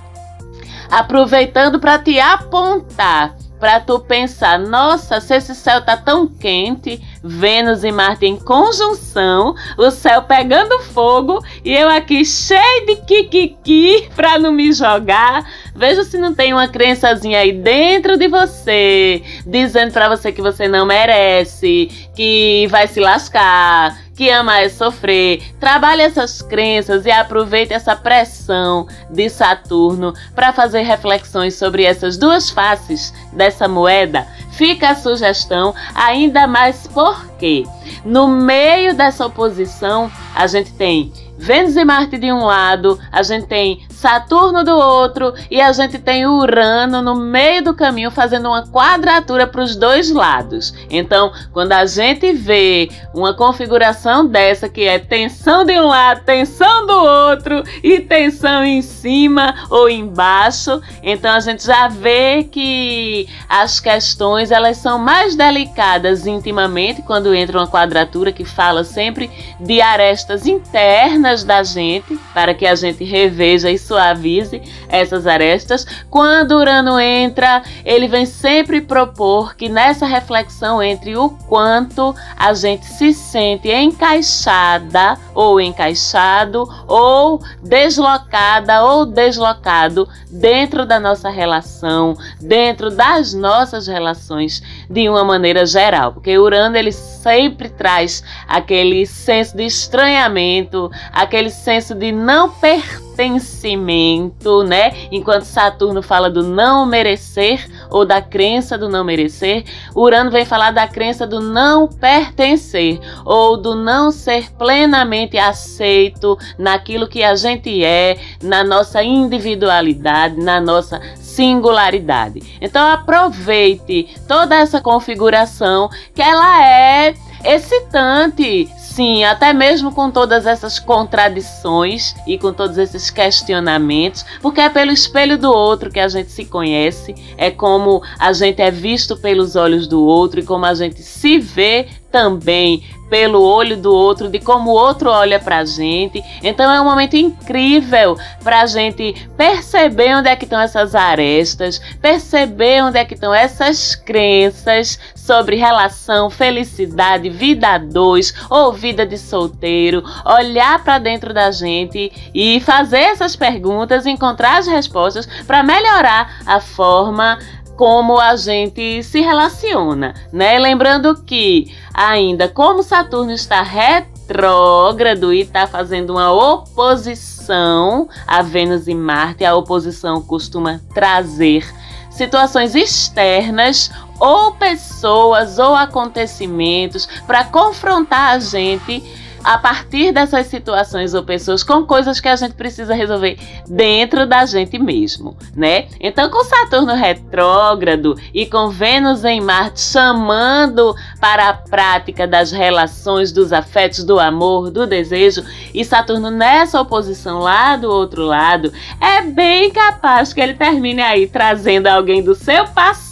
aproveitando 0.91 1.81
para 1.81 1.99
te 1.99 2.19
apontar 2.21 3.35
para 3.59 3.81
tu 3.81 3.99
pensar, 4.01 4.59
nossa, 4.59 5.21
se 5.21 5.35
esse 5.35 5.55
céu 5.55 5.83
tá 5.85 5.97
tão 5.97 6.27
quente, 6.27 7.01
Vênus 7.23 7.85
e 7.85 7.91
Marte 7.91 8.27
em 8.27 8.37
conjunção, 8.37 9.55
o 9.77 9.91
céu 9.91 10.23
pegando 10.23 10.79
fogo 10.81 11.43
e 11.65 11.75
eu 11.75 11.89
aqui 11.89 12.25
cheio 12.25 12.87
de 12.87 12.97
kikiki 12.97 14.09
para 14.15 14.39
não 14.39 14.53
me 14.53 14.73
jogar. 14.73 15.45
Veja 15.75 16.05
se 16.05 16.19
não 16.19 16.35
tem 16.35 16.53
uma 16.53 16.69
crençazinha 16.69 17.41
aí 17.41 17.53
dentro 17.53 18.17
de 18.17 18.29
você, 18.29 19.23
dizendo 19.47 19.93
para 19.93 20.09
você 20.09 20.33
que 20.33 20.43
você 20.43 20.69
não 20.69 20.87
merece, 20.87 22.11
que 22.15 22.67
vai 22.69 22.87
se 22.87 23.01
lascar, 23.01 23.97
que 24.19 24.29
ama 24.31 24.59
é 24.59 24.69
sofrer. 24.69 25.55
Trabalhe 25.61 26.03
essas 26.03 26.43
crenças 26.43 27.07
e 27.07 27.11
aproveite 27.11 27.73
essa 27.73 27.95
pressão 27.95 28.89
de 29.09 29.31
Saturno 29.31 30.13
para 30.35 30.53
fazer 30.53 30.83
reflexões 30.83 31.55
sobre 31.55 31.85
essas 31.85 32.19
duas 32.19 32.51
faces 32.51 33.15
dessa 33.33 33.69
moeda. 33.69 34.27
Fica 34.51 34.91
a 34.91 34.97
sugestão, 34.97 35.73
ainda 35.95 36.49
mais 36.49 36.89
porque 36.89 37.63
no 38.05 38.27
meio 38.27 38.93
dessa 38.93 39.25
oposição 39.25 40.11
a 40.35 40.49
gente 40.49 40.73
tem 40.73 41.13
Vênus 41.39 41.77
e 41.77 41.85
Marte 41.85 42.19
de 42.19 42.33
um 42.33 42.45
lado, 42.45 42.99
a 43.13 43.23
gente 43.23 43.47
tem 43.47 43.87
Saturno 43.99 44.63
do 44.63 44.77
outro 44.77 45.35
e 45.51 45.61
a 45.61 45.73
gente 45.73 45.99
tem 45.99 46.25
Urano 46.25 47.03
no 47.03 47.17
meio 47.17 47.65
do 47.65 47.75
caminho 47.75 48.13
fazendo 48.13 48.47
uma 48.47 48.65
quadratura 48.65 49.45
para 49.45 49.61
os 49.61 49.75
dois 49.75 50.13
lados. 50.13 50.73
Então, 50.89 51.33
quando 51.53 51.73
a 51.73 51.85
gente 51.85 52.33
vê 52.33 52.89
uma 53.13 53.35
configuração 53.35 54.25
dessa 54.25 54.69
que 54.69 54.85
é 54.85 55.01
tensão 55.01 55.65
de 55.65 55.73
um 55.81 55.89
lado, 55.89 56.25
tensão 56.25 56.87
do 56.87 56.93
outro 56.93 57.65
e 57.83 57.99
tensão 57.99 58.63
em 58.65 58.83
cima 58.83 59.67
ou 59.69 59.91
embaixo, 59.91 60.81
então 61.03 61.33
a 61.33 61.41
gente 61.41 61.67
já 61.67 61.89
vê 61.89 62.45
que 62.45 63.29
as 63.49 63.81
questões 63.81 64.53
elas 64.53 64.77
são 64.77 64.97
mais 64.97 65.35
delicadas 65.35 66.25
intimamente 66.25 67.03
quando 67.03 67.35
entra 67.35 67.59
uma 67.59 67.67
quadratura 67.67 68.31
que 68.31 68.45
fala 68.45 68.85
sempre 68.85 69.29
de 69.59 69.81
arestas 69.81 70.47
internas 70.47 71.43
da 71.43 71.65
gente 71.65 72.17
para 72.33 72.55
que 72.55 72.65
a 72.65 72.77
gente 72.77 73.03
reveja 73.03 73.69
e 73.69 73.88
suavize 73.89 74.63
essas 74.89 75.27
arestas. 75.27 75.85
Quando 76.11 76.53
Urano 76.53 77.01
entra, 77.01 77.63
ele 77.85 78.07
vem 78.07 78.27
sempre 78.27 78.81
propor 78.81 79.57
que 79.57 79.69
nessa 79.69 80.07
reflexão 80.07 80.83
entre 80.83 81.17
o 81.17 81.31
quanto 81.49 82.15
a 82.37 82.53
gente 82.53 82.85
se 82.85 83.13
sente 83.13 83.71
encaixada 83.71 85.17
ou 85.35 85.61
encaixado 85.61 86.69
ou 86.87 87.41
deslocada 87.63 88.85
ou 88.85 89.07
deslocado 89.07 90.09
dentro 90.31 90.85
da 90.85 91.01
nossa 91.01 91.31
relação, 91.31 92.17
dentro 92.41 92.91
das 92.91 93.33
nossas 93.33 93.87
relações 93.87 94.63
de 94.89 95.09
uma 95.09 95.25
maneira 95.25 95.67
geral, 95.67 96.13
porque 96.13 96.39
Urano 96.39 96.77
ele 96.77 96.93
sempre 96.93 97.69
traz 97.69 98.23
aquele 98.47 99.05
senso 99.07 99.57
de 99.57 99.65
estranhamento, 99.65 100.89
aquele 101.13 101.51
senso 101.51 101.95
de 101.95 102.11
não 102.11 102.51
pertencimento, 102.51 104.63
né? 104.63 104.93
Enquanto 105.13 105.43
Saturno 105.43 106.03
fala 106.03 106.31
do 106.31 106.43
não 106.43 106.87
merecer 106.87 107.69
ou 107.91 108.05
da 108.05 108.21
crença 108.21 108.77
do 108.77 108.89
não 108.89 109.05
merecer, 109.05 109.65
Urano 109.95 110.31
vem 110.31 110.45
falar 110.45 110.71
da 110.71 110.87
crença 110.87 111.27
do 111.27 111.41
não 111.41 111.89
pertencer 111.89 113.01
ou 113.25 113.57
do 113.57 113.75
não 113.75 114.11
ser 114.11 114.51
plenamente 114.53 115.39
aceito 115.39 116.39
naquilo 116.59 117.09
que 117.09 117.23
a 117.23 117.35
gente 117.35 117.85
é, 117.85 118.19
na 118.43 118.63
nossa 118.65 119.03
individualidade, 119.03 120.37
na 120.41 120.61
nossa 120.61 121.01
singularidade. 121.17 122.59
Então 122.61 122.87
aproveite 122.91 124.09
toda 124.27 124.57
essa 124.57 124.81
configuração 124.81 125.89
que 126.15 126.21
ela 126.21 126.65
é 126.67 127.15
excitante, 127.45 128.69
sim, 128.79 129.25
até 129.25 129.53
mesmo 129.53 129.93
com 129.93 130.11
todas 130.11 130.47
essas 130.47 130.79
contradições 130.79 132.15
e 132.27 132.37
com 132.37 132.53
todos 132.53 132.79
esses 132.79 133.11
questionamentos, 133.11 134.25
porque 134.43 134.61
é 134.61 134.69
pelo 134.69 134.91
espelho 134.91 135.39
do 135.39 135.53
outro 135.53 135.91
que 135.91 136.01
a 136.01 136.09
gente 136.09 136.31
se 136.31 136.45
conhece, 136.45 137.15
é 137.37 137.51
como 137.51 138.03
a 138.19 138.33
gente 138.33 138.61
é 138.61 138.71
visto 138.71 139.17
pelos 139.17 139.57
olhos 139.57 139.87
do 139.87 140.05
outro 140.05 140.41
e 140.41 140.45
como 140.45 140.67
a 140.67 140.75
gente 140.75 141.03
se 141.03 141.39
vê 141.39 141.87
também 142.11 142.83
pelo 143.09 143.43
olho 143.43 143.77
do 143.77 143.93
outro, 143.93 144.29
de 144.29 144.39
como 144.39 144.71
o 144.71 144.75
outro 144.75 145.11
olha 145.11 145.39
para 145.39 145.59
a 145.59 145.65
gente. 145.65 146.23
Então 146.43 146.71
é 146.71 146.81
um 146.81 146.85
momento 146.85 147.17
incrível 147.17 148.17
para 148.43 148.61
a 148.61 148.67
gente 148.67 149.15
perceber 149.37 150.15
onde 150.15 150.29
é 150.29 150.37
que 150.37 150.45
estão 150.45 150.61
essas 150.61 150.95
arestas, 150.95 151.81
perceber 152.01 152.83
onde 152.83 152.99
é 152.99 153.05
que 153.05 153.15
estão 153.15 153.35
essas 153.35 153.95
crenças 153.95 154.99
sobre 155.15 155.57
relação, 155.57 156.31
felicidade, 156.31 157.29
vida 157.29 157.69
a 157.69 157.79
dois 157.79 158.33
ou 158.49 158.73
vida 158.73 159.07
de 159.07 159.19
solteiro, 159.19 160.03
olhar 160.25 160.83
para 160.83 160.99
dentro 160.99 161.35
da 161.35 161.51
gente 161.51 162.13
e 162.35 162.61
fazer 162.61 163.01
essas 163.01 163.37
perguntas, 163.37 164.07
encontrar 164.07 164.59
as 164.59 164.67
respostas 164.67 165.27
para 165.47 165.63
melhorar 165.63 166.43
a 166.47 166.61
forma 166.61 167.39
como 167.79 168.19
a 168.19 168.35
gente 168.35 169.05
se 169.05 169.21
relaciona, 169.21 170.13
né? 170.33 170.59
Lembrando 170.59 171.23
que 171.23 171.73
ainda 171.95 172.49
como 172.49 172.83
Saturno 172.83 173.31
está 173.31 173.63
retrógrado 173.63 175.33
e 175.33 175.43
está 175.43 175.65
fazendo 175.65 176.11
uma 176.11 176.33
oposição 176.33 178.09
a 178.27 178.43
Vênus 178.43 178.89
e 178.89 178.95
Marte, 178.97 179.45
a 179.45 179.55
oposição 179.55 180.21
costuma 180.21 180.81
trazer 180.93 181.73
situações 182.11 182.75
externas 182.75 183.93
ou 184.19 184.53
pessoas 184.53 185.59
ou 185.59 185.75
acontecimentos 185.75 187.09
para 187.27 187.45
confrontar 187.45 188.37
a 188.37 188.39
gente 188.39 189.03
a 189.45 189.57
partir 189.57 190.13
dessas 190.13 190.47
situações 190.47 191.15
ou 191.15 191.23
pessoas 191.23 191.63
com 191.63 191.85
coisas 191.87 192.21
que 192.21 192.29
a 192.29 192.37
gente 192.37 192.55
precisa 192.55 192.95
resolver 192.95 193.39
dentro 193.67 194.27
da 194.27 194.45
gente 194.45 194.79
mesmo, 194.79 195.37
né? 195.55 195.87
Então, 196.01 196.29
com 196.31 196.45
Saturno 196.45 196.95
retrógrado 196.95 198.15
e 198.35 198.47
com 198.47 198.69
Vênus 198.69 199.25
em 199.25 199.41
Marte 199.41 199.81
chamando 199.81 200.95
para 201.21 201.49
a 201.49 201.55
prática 201.55 202.27
das 202.27 202.53
relações, 202.53 203.33
dos 203.33 203.53
afetos, 203.53 204.05
do 204.05 204.19
amor, 204.19 204.71
do 204.71 204.87
desejo, 204.87 205.45
e 205.73 205.85
Saturno 205.85 206.31
nessa 206.31 206.81
oposição 206.81 207.39
lá 207.39 207.77
do 207.77 207.91
outro 207.91 208.25
lado, 208.25 208.73
é 209.01 209.23
bem 209.23 209.71
capaz 209.71 210.33
que 210.33 210.41
ele 210.41 210.55
termine 210.55 211.01
aí 211.01 211.27
trazendo 211.27 211.87
alguém 211.87 212.23
do 212.23 212.35
seu 212.35 212.67
passado, 212.69 213.08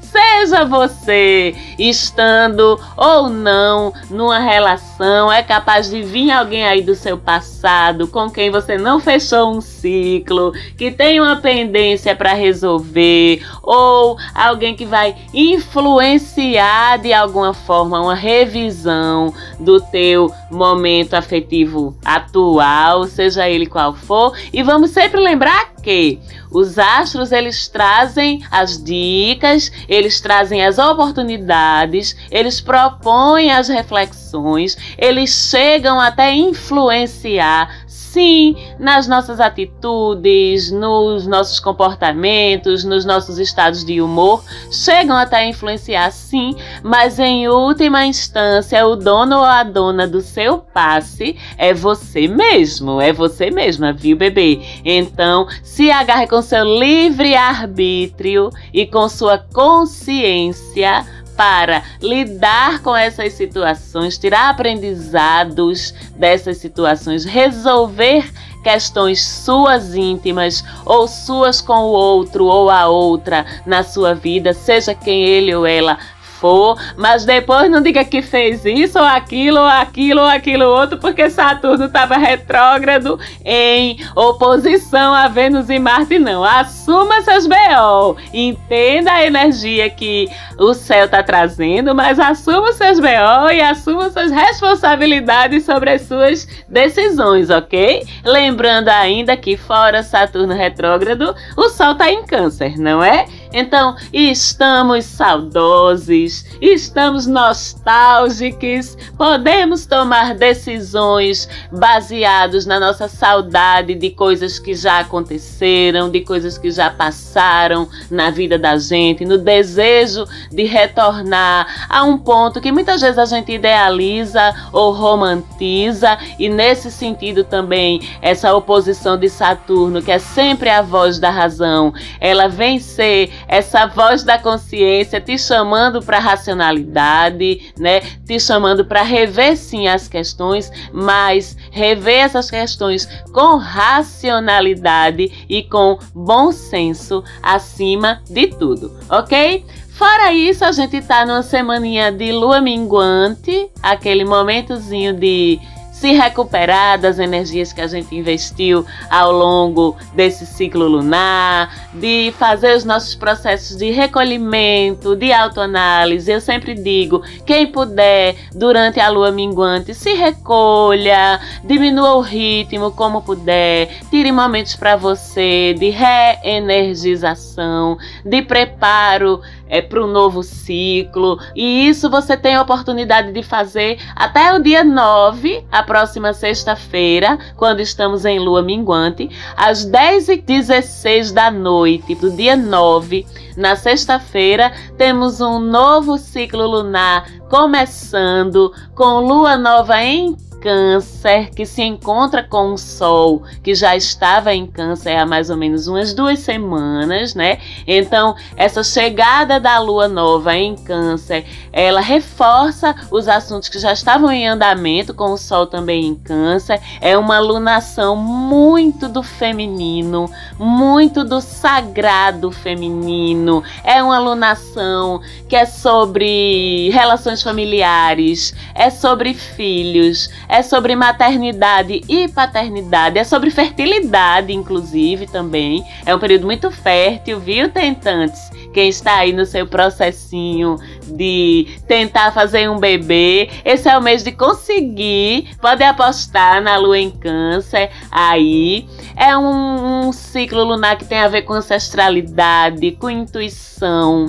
Seja 0.00 0.64
você 0.64 1.54
estando 1.78 2.80
ou 2.96 3.28
não 3.28 3.92
numa 4.10 4.38
relação, 4.38 5.30
é 5.32 5.42
capaz 5.42 5.88
de 5.88 6.02
vir 6.02 6.32
alguém 6.32 6.66
aí 6.66 6.82
do 6.82 6.94
seu 6.96 7.16
passado 7.16 8.08
com 8.08 8.28
quem 8.28 8.50
você 8.50 8.76
não 8.76 8.98
fechou 8.98 9.56
um 9.56 9.60
ciclo, 9.60 10.52
que 10.76 10.90
tem 10.90 11.20
uma 11.20 11.36
pendência 11.36 12.14
para 12.16 12.32
resolver, 12.32 13.46
ou 13.62 14.16
alguém 14.34 14.74
que 14.74 14.84
vai 14.84 15.14
influenciar 15.32 16.98
de 16.98 17.12
alguma 17.12 17.54
forma 17.54 18.00
uma 18.00 18.14
revisão 18.14 19.32
do 19.60 19.80
teu 19.80 20.32
momento 20.50 21.14
afetivo 21.14 21.94
atual, 22.04 23.04
seja 23.04 23.48
ele 23.48 23.66
qual 23.66 23.94
for. 23.94 24.36
E 24.52 24.62
vamos 24.62 24.90
sempre 24.90 25.20
lembrar 25.20 25.70
que 25.82 26.18
os 26.50 26.78
astros 26.78 27.32
eles 27.32 27.68
trazem 27.68 28.44
as 28.50 28.82
dicas, 28.82 29.70
eles 29.88 30.20
trazem 30.20 30.64
as 30.64 30.78
oportunidades, 30.78 32.16
eles 32.30 32.60
propõem 32.60 33.50
as 33.50 33.68
reflexões, 33.68 34.76
eles 34.98 35.30
chegam 35.30 36.00
até 36.00 36.34
influenciar 36.34 37.79
sim 38.12 38.56
nas 38.78 39.06
nossas 39.06 39.40
atitudes, 39.40 40.70
nos 40.70 41.26
nossos 41.26 41.60
comportamentos, 41.60 42.84
nos 42.84 43.04
nossos 43.04 43.38
estados 43.38 43.84
de 43.84 44.00
humor, 44.00 44.42
chegam 44.70 45.16
até 45.16 45.36
a 45.36 45.46
influenciar 45.46 46.10
sim, 46.10 46.54
mas 46.82 47.18
em 47.18 47.48
última 47.48 48.04
instância, 48.04 48.86
o 48.86 48.96
dono 48.96 49.38
ou 49.38 49.44
a 49.44 49.62
dona 49.62 50.06
do 50.06 50.20
seu 50.20 50.58
passe 50.58 51.36
é 51.56 51.72
você 51.72 52.26
mesmo, 52.26 53.00
é 53.00 53.12
você 53.12 53.50
mesma, 53.50 53.92
viu, 53.92 54.16
bebê? 54.16 54.60
Então, 54.84 55.46
se 55.62 55.90
agarre 55.90 56.26
com 56.26 56.42
seu 56.42 56.64
livre 56.64 57.34
arbítrio 57.36 58.50
e 58.72 58.86
com 58.86 59.08
sua 59.08 59.38
consciência 59.38 61.04
para 61.40 61.82
lidar 62.02 62.82
com 62.82 62.94
essas 62.94 63.32
situações, 63.32 64.18
tirar 64.18 64.50
aprendizados 64.50 65.94
dessas 66.14 66.58
situações, 66.58 67.24
resolver 67.24 68.30
questões 68.62 69.26
suas 69.26 69.94
íntimas 69.94 70.62
ou 70.84 71.08
suas 71.08 71.62
com 71.62 71.78
o 71.78 71.92
outro 71.92 72.44
ou 72.44 72.68
a 72.68 72.88
outra 72.88 73.46
na 73.64 73.82
sua 73.82 74.14
vida, 74.14 74.52
seja 74.52 74.94
quem 74.94 75.22
ele 75.22 75.54
ou 75.54 75.66
ela 75.66 75.98
for, 76.40 76.80
mas 76.96 77.24
depois 77.24 77.70
não 77.70 77.82
diga 77.82 78.04
que 78.04 78.22
fez 78.22 78.64
isso 78.64 78.98
ou 78.98 79.04
aquilo 79.04 79.58
ou 79.58 79.66
aquilo 79.66 80.20
ou 80.22 80.26
aquilo 80.26 80.64
outro, 80.64 80.98
porque 80.98 81.28
Saturno 81.28 81.84
estava 81.84 82.16
retrógrado 82.16 83.20
em 83.44 83.98
oposição 84.16 85.12
a 85.12 85.28
Vênus 85.28 85.68
e 85.68 85.78
Marte, 85.78 86.18
não. 86.18 86.42
Assuma 86.42 87.20
seus 87.22 87.46
BO, 87.46 88.16
entenda 88.32 89.12
a 89.12 89.26
energia 89.26 89.90
que 89.90 90.28
o 90.58 90.72
céu 90.72 91.04
está 91.04 91.22
trazendo, 91.22 91.94
mas 91.94 92.18
assuma 92.18 92.72
seus 92.72 92.98
BO 92.98 93.50
e 93.52 93.60
assuma 93.60 94.10
suas 94.10 94.30
responsabilidades 94.30 95.64
sobre 95.64 95.90
as 95.90 96.02
suas 96.02 96.48
decisões, 96.68 97.50
ok? 97.50 98.02
Lembrando 98.24 98.88
ainda 98.88 99.36
que 99.36 99.56
fora 99.56 100.02
Saturno 100.02 100.54
retrógrado, 100.54 101.34
o 101.56 101.68
Sol 101.68 101.92
está 101.92 102.10
em 102.10 102.24
Câncer, 102.24 102.78
não 102.78 103.04
é? 103.04 103.26
Então, 103.52 103.96
estamos 104.12 105.04
saudosos, 105.04 106.44
estamos 106.60 107.26
nostálgicos, 107.26 108.96
podemos 109.18 109.86
tomar 109.86 110.34
decisões 110.34 111.48
baseados 111.72 112.64
na 112.64 112.78
nossa 112.78 113.08
saudade 113.08 113.94
de 113.96 114.10
coisas 114.10 114.60
que 114.60 114.72
já 114.72 115.00
aconteceram, 115.00 116.10
de 116.10 116.20
coisas 116.20 116.56
que 116.56 116.70
já 116.70 116.90
passaram 116.90 117.88
na 118.08 118.30
vida 118.30 118.56
da 118.56 118.78
gente, 118.78 119.24
no 119.24 119.36
desejo 119.36 120.24
de 120.52 120.62
retornar 120.62 121.88
a 121.88 122.04
um 122.04 122.16
ponto 122.16 122.60
que 122.60 122.70
muitas 122.70 123.00
vezes 123.00 123.18
a 123.18 123.24
gente 123.24 123.52
idealiza 123.52 124.54
ou 124.72 124.92
romantiza, 124.92 126.16
e 126.38 126.48
nesse 126.48 126.90
sentido 126.90 127.42
também 127.42 128.00
essa 128.22 128.54
oposição 128.54 129.18
de 129.18 129.28
Saturno, 129.28 130.00
que 130.00 130.12
é 130.12 130.20
sempre 130.20 130.70
a 130.70 130.82
voz 130.82 131.18
da 131.18 131.30
razão, 131.30 131.92
ela 132.20 132.46
vem 132.48 132.78
ser 132.78 133.39
essa 133.46 133.86
voz 133.86 134.22
da 134.22 134.38
consciência 134.38 135.20
te 135.20 135.38
chamando 135.38 136.02
para 136.02 136.18
racionalidade, 136.18 137.72
né? 137.78 138.00
Te 138.26 138.38
chamando 138.38 138.84
para 138.84 139.02
rever 139.02 139.56
sim 139.56 139.88
as 139.88 140.08
questões, 140.08 140.70
mas 140.92 141.56
rever 141.70 142.24
essas 142.24 142.50
questões 142.50 143.06
com 143.32 143.56
racionalidade 143.56 145.44
e 145.48 145.62
com 145.62 145.98
bom 146.14 146.52
senso 146.52 147.22
acima 147.42 148.22
de 148.28 148.48
tudo, 148.48 148.96
ok? 149.08 149.64
Fora 150.00 150.32
isso, 150.32 150.64
a 150.64 150.72
gente 150.72 151.02
tá 151.02 151.26
numa 151.26 151.42
semaninha 151.42 152.10
de 152.10 152.32
lua 152.32 152.58
minguante, 152.58 153.68
aquele 153.82 154.24
momentozinho 154.24 155.12
de 155.12 155.60
se 156.00 156.12
recuperar 156.12 156.98
das 156.98 157.18
energias 157.18 157.74
que 157.74 157.82
a 157.82 157.86
gente 157.86 158.16
investiu 158.16 158.86
ao 159.10 159.30
longo 159.30 159.94
desse 160.14 160.46
ciclo 160.46 160.88
lunar, 160.88 161.90
de 161.92 162.32
fazer 162.38 162.74
os 162.74 162.86
nossos 162.86 163.14
processos 163.14 163.76
de 163.76 163.90
recolhimento, 163.90 165.14
de 165.14 165.30
autoanálise. 165.30 166.32
Eu 166.32 166.40
sempre 166.40 166.74
digo: 166.74 167.22
quem 167.44 167.66
puder, 167.66 168.34
durante 168.54 168.98
a 168.98 169.10
lua 169.10 169.30
minguante, 169.30 169.92
se 169.92 170.14
recolha, 170.14 171.38
diminua 171.64 172.14
o 172.14 172.22
ritmo 172.22 172.92
como 172.92 173.20
puder, 173.20 173.90
tire 174.10 174.32
momentos 174.32 174.76
para 174.76 174.96
você 174.96 175.74
de 175.78 175.90
reenergização, 175.90 177.98
de 178.24 178.40
preparo 178.40 179.42
é, 179.70 179.80
para 179.80 180.02
o 180.02 180.06
novo 180.06 180.42
ciclo. 180.42 181.38
E 181.54 181.88
isso 181.88 182.10
você 182.10 182.36
tem 182.36 182.56
a 182.56 182.62
oportunidade 182.62 183.32
de 183.32 183.42
fazer 183.42 183.98
até 184.14 184.52
o 184.52 184.62
dia 184.62 184.84
9, 184.84 185.64
a 185.70 185.82
próxima 185.82 186.34
sexta-feira, 186.34 187.38
quando 187.56 187.80
estamos 187.80 188.24
em 188.24 188.38
lua 188.38 188.62
minguante, 188.62 189.30
às 189.56 189.88
10h16 189.88 191.32
da 191.32 191.50
noite 191.50 192.14
do 192.16 192.30
dia 192.30 192.56
9. 192.56 193.24
Na 193.56 193.76
sexta-feira, 193.76 194.72
temos 194.98 195.40
um 195.40 195.58
novo 195.58 196.18
ciclo 196.18 196.66
lunar 196.66 197.26
começando 197.48 198.72
com 198.94 199.20
lua 199.20 199.56
nova 199.56 200.02
em 200.02 200.36
Câncer, 200.60 201.50
que 201.50 201.64
se 201.64 201.82
encontra 201.82 202.42
com 202.42 202.74
o 202.74 202.78
Sol, 202.78 203.42
que 203.62 203.74
já 203.74 203.96
estava 203.96 204.54
em 204.54 204.66
Câncer 204.66 205.16
há 205.16 205.24
mais 205.24 205.48
ou 205.48 205.56
menos 205.56 205.86
umas 205.86 206.12
duas 206.12 206.38
semanas, 206.40 207.34
né? 207.34 207.58
Então, 207.86 208.36
essa 208.56 208.84
chegada 208.84 209.58
da 209.58 209.78
Lua 209.78 210.06
Nova 210.06 210.54
em 210.54 210.76
Câncer, 210.76 211.46
ela 211.72 212.00
reforça 212.00 212.94
os 213.10 213.26
assuntos 213.26 213.68
que 213.68 213.78
já 213.78 213.92
estavam 213.92 214.30
em 214.30 214.46
andamento, 214.46 215.14
com 215.14 215.32
o 215.32 215.38
Sol 215.38 215.66
também 215.66 216.06
em 216.06 216.14
Câncer. 216.14 216.80
É 217.00 217.16
uma 217.16 217.38
lunação 217.38 218.14
muito 218.14 219.08
do 219.08 219.22
feminino, 219.22 220.30
muito 220.58 221.24
do 221.24 221.40
sagrado 221.40 222.50
feminino. 222.50 223.62
É 223.82 224.02
uma 224.02 224.18
lunação 224.18 225.20
que 225.48 225.56
é 225.56 225.64
sobre 225.64 226.90
relações 226.90 227.42
familiares, 227.42 228.54
é 228.74 228.90
sobre 228.90 229.32
filhos, 229.34 230.28
é 230.50 230.62
sobre 230.62 230.96
maternidade 230.96 232.02
e 232.08 232.26
paternidade, 232.28 233.18
é 233.18 233.24
sobre 233.24 233.50
fertilidade, 233.50 234.52
inclusive, 234.52 235.28
também. 235.28 235.84
É 236.04 236.14
um 236.14 236.18
período 236.18 236.44
muito 236.44 236.70
fértil, 236.72 237.38
viu, 237.38 237.70
tentantes? 237.70 238.50
Quem 238.74 238.88
está 238.88 239.18
aí 239.18 239.32
no 239.32 239.46
seu 239.46 239.66
processinho 239.66 240.76
de 241.06 241.68
tentar 241.86 242.32
fazer 242.32 242.68
um 242.68 242.78
bebê, 242.78 243.48
esse 243.64 243.88
é 243.88 243.96
o 243.96 244.02
mês 244.02 244.24
de 244.24 244.32
conseguir. 244.32 245.56
Pode 245.60 245.84
apostar 245.84 246.60
na 246.60 246.76
lua 246.76 246.98
em 246.98 247.10
câncer 247.10 247.90
aí. 248.10 248.88
É 249.16 249.36
um, 249.36 250.08
um 250.08 250.12
ciclo 250.12 250.64
lunar 250.64 250.96
que 250.96 251.04
tem 251.04 251.18
a 251.18 251.28
ver 251.28 251.42
com 251.42 251.52
ancestralidade, 251.52 252.92
com 252.92 253.08
intuição 253.08 254.26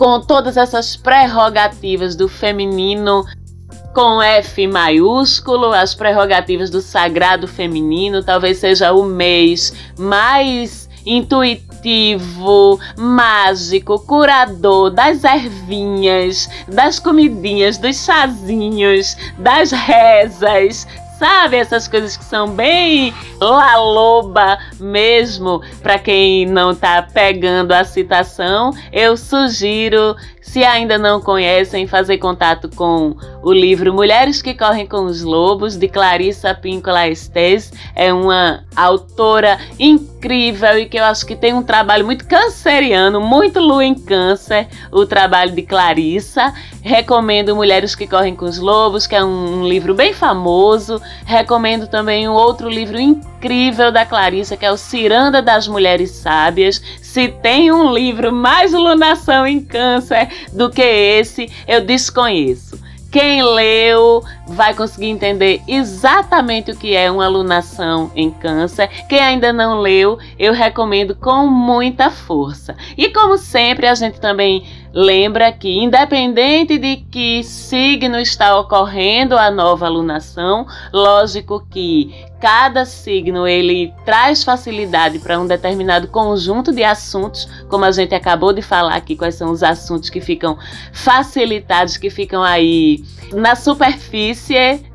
com 0.00 0.18
todas 0.18 0.56
essas 0.56 0.96
prerrogativas 0.96 2.16
do 2.16 2.26
feminino 2.26 3.22
com 3.94 4.22
F 4.22 4.66
maiúsculo, 4.66 5.72
as 5.72 5.94
prerrogativas 5.94 6.70
do 6.70 6.80
sagrado 6.80 7.48
feminino, 7.48 8.22
talvez 8.22 8.58
seja 8.58 8.92
o 8.92 9.04
mês 9.04 9.72
mais 9.98 10.88
intuitivo, 11.04 12.78
mágico, 12.96 13.98
curador 14.00 14.90
das 14.90 15.24
ervinhas, 15.24 16.48
das 16.68 16.98
comidinhas, 16.98 17.78
dos 17.78 18.04
chazinhos, 18.04 19.16
das 19.38 19.72
rezas, 19.72 20.86
sabe? 21.18 21.56
Essas 21.56 21.86
coisas 21.86 22.16
que 22.16 22.24
são 22.24 22.48
bem 22.48 23.14
la 23.40 23.76
loba 23.76 24.58
mesmo. 24.78 25.62
Para 25.82 25.98
quem 25.98 26.46
não 26.46 26.74
tá 26.74 27.02
pegando 27.02 27.72
a 27.72 27.84
citação, 27.84 28.72
eu 28.92 29.16
sugiro 29.16 30.16
se 30.50 30.64
ainda 30.64 30.98
não 30.98 31.20
conhecem, 31.20 31.86
fazer 31.86 32.18
contato 32.18 32.68
com 32.74 33.14
o 33.40 33.52
livro 33.52 33.94
Mulheres 33.94 34.42
que 34.42 34.52
Correm 34.52 34.84
com 34.84 35.04
os 35.04 35.22
Lobos, 35.22 35.76
de 35.76 35.86
Clarissa 35.86 36.52
Píncola 36.52 37.06
Estes. 37.06 37.72
É 37.94 38.12
uma 38.12 38.64
autora 38.74 39.60
incrível 39.78 40.76
e 40.76 40.86
que 40.86 40.98
eu 40.98 41.04
acho 41.04 41.24
que 41.24 41.36
tem 41.36 41.54
um 41.54 41.62
trabalho 41.62 42.04
muito 42.04 42.26
canceriano, 42.26 43.20
muito 43.20 43.60
lua 43.60 43.84
em 43.84 43.94
câncer, 43.94 44.66
o 44.90 45.06
trabalho 45.06 45.52
de 45.52 45.62
Clarissa. 45.62 46.52
Recomendo 46.82 47.54
Mulheres 47.54 47.94
que 47.94 48.08
Correm 48.08 48.34
com 48.34 48.46
os 48.46 48.58
Lobos, 48.58 49.06
que 49.06 49.14
é 49.14 49.22
um, 49.22 49.60
um 49.60 49.68
livro 49.68 49.94
bem 49.94 50.12
famoso. 50.12 51.00
Recomendo 51.24 51.86
também 51.86 52.28
um 52.28 52.32
outro 52.32 52.68
livro 52.68 52.98
incrível 52.98 53.92
da 53.92 54.04
Clarissa, 54.04 54.56
que 54.56 54.66
é 54.66 54.72
o 54.72 54.76
Ciranda 54.76 55.40
das 55.40 55.68
Mulheres 55.68 56.10
Sábias. 56.10 56.82
Se 57.10 57.26
tem 57.26 57.72
um 57.72 57.92
livro 57.92 58.32
mais 58.32 58.72
lunação 58.72 59.44
em 59.44 59.60
câncer 59.60 60.28
do 60.52 60.70
que 60.70 60.80
esse, 60.80 61.50
eu 61.66 61.84
desconheço. 61.84 62.80
Quem 63.10 63.42
leu 63.42 64.22
vai 64.50 64.74
conseguir 64.74 65.06
entender 65.06 65.62
exatamente 65.66 66.72
o 66.72 66.76
que 66.76 66.94
é 66.94 67.10
uma 67.10 67.24
alunação 67.24 68.10
em 68.16 68.30
câncer. 68.30 68.88
Quem 69.08 69.20
ainda 69.20 69.52
não 69.52 69.80
leu, 69.80 70.18
eu 70.38 70.52
recomendo 70.52 71.14
com 71.14 71.46
muita 71.46 72.10
força. 72.10 72.76
E 72.96 73.10
como 73.10 73.38
sempre, 73.38 73.86
a 73.86 73.94
gente 73.94 74.20
também 74.20 74.64
lembra 74.92 75.52
que, 75.52 75.78
independente 75.78 76.78
de 76.78 76.96
que 76.96 77.44
signo 77.44 78.18
está 78.18 78.58
ocorrendo 78.58 79.38
a 79.38 79.50
nova 79.50 79.86
alunação, 79.86 80.66
lógico 80.92 81.64
que 81.70 82.12
cada 82.40 82.84
signo 82.84 83.46
ele 83.46 83.92
traz 84.04 84.42
facilidade 84.42 85.18
para 85.20 85.38
um 85.38 85.46
determinado 85.46 86.08
conjunto 86.08 86.72
de 86.72 86.82
assuntos, 86.82 87.46
como 87.68 87.84
a 87.84 87.92
gente 87.92 88.14
acabou 88.14 88.52
de 88.52 88.62
falar 88.62 88.96
aqui, 88.96 89.14
quais 89.14 89.36
são 89.36 89.52
os 89.52 89.62
assuntos 89.62 90.10
que 90.10 90.20
ficam 90.20 90.58
facilitados, 90.92 91.96
que 91.96 92.10
ficam 92.10 92.42
aí 92.42 93.04
na 93.32 93.54
superfície 93.54 94.39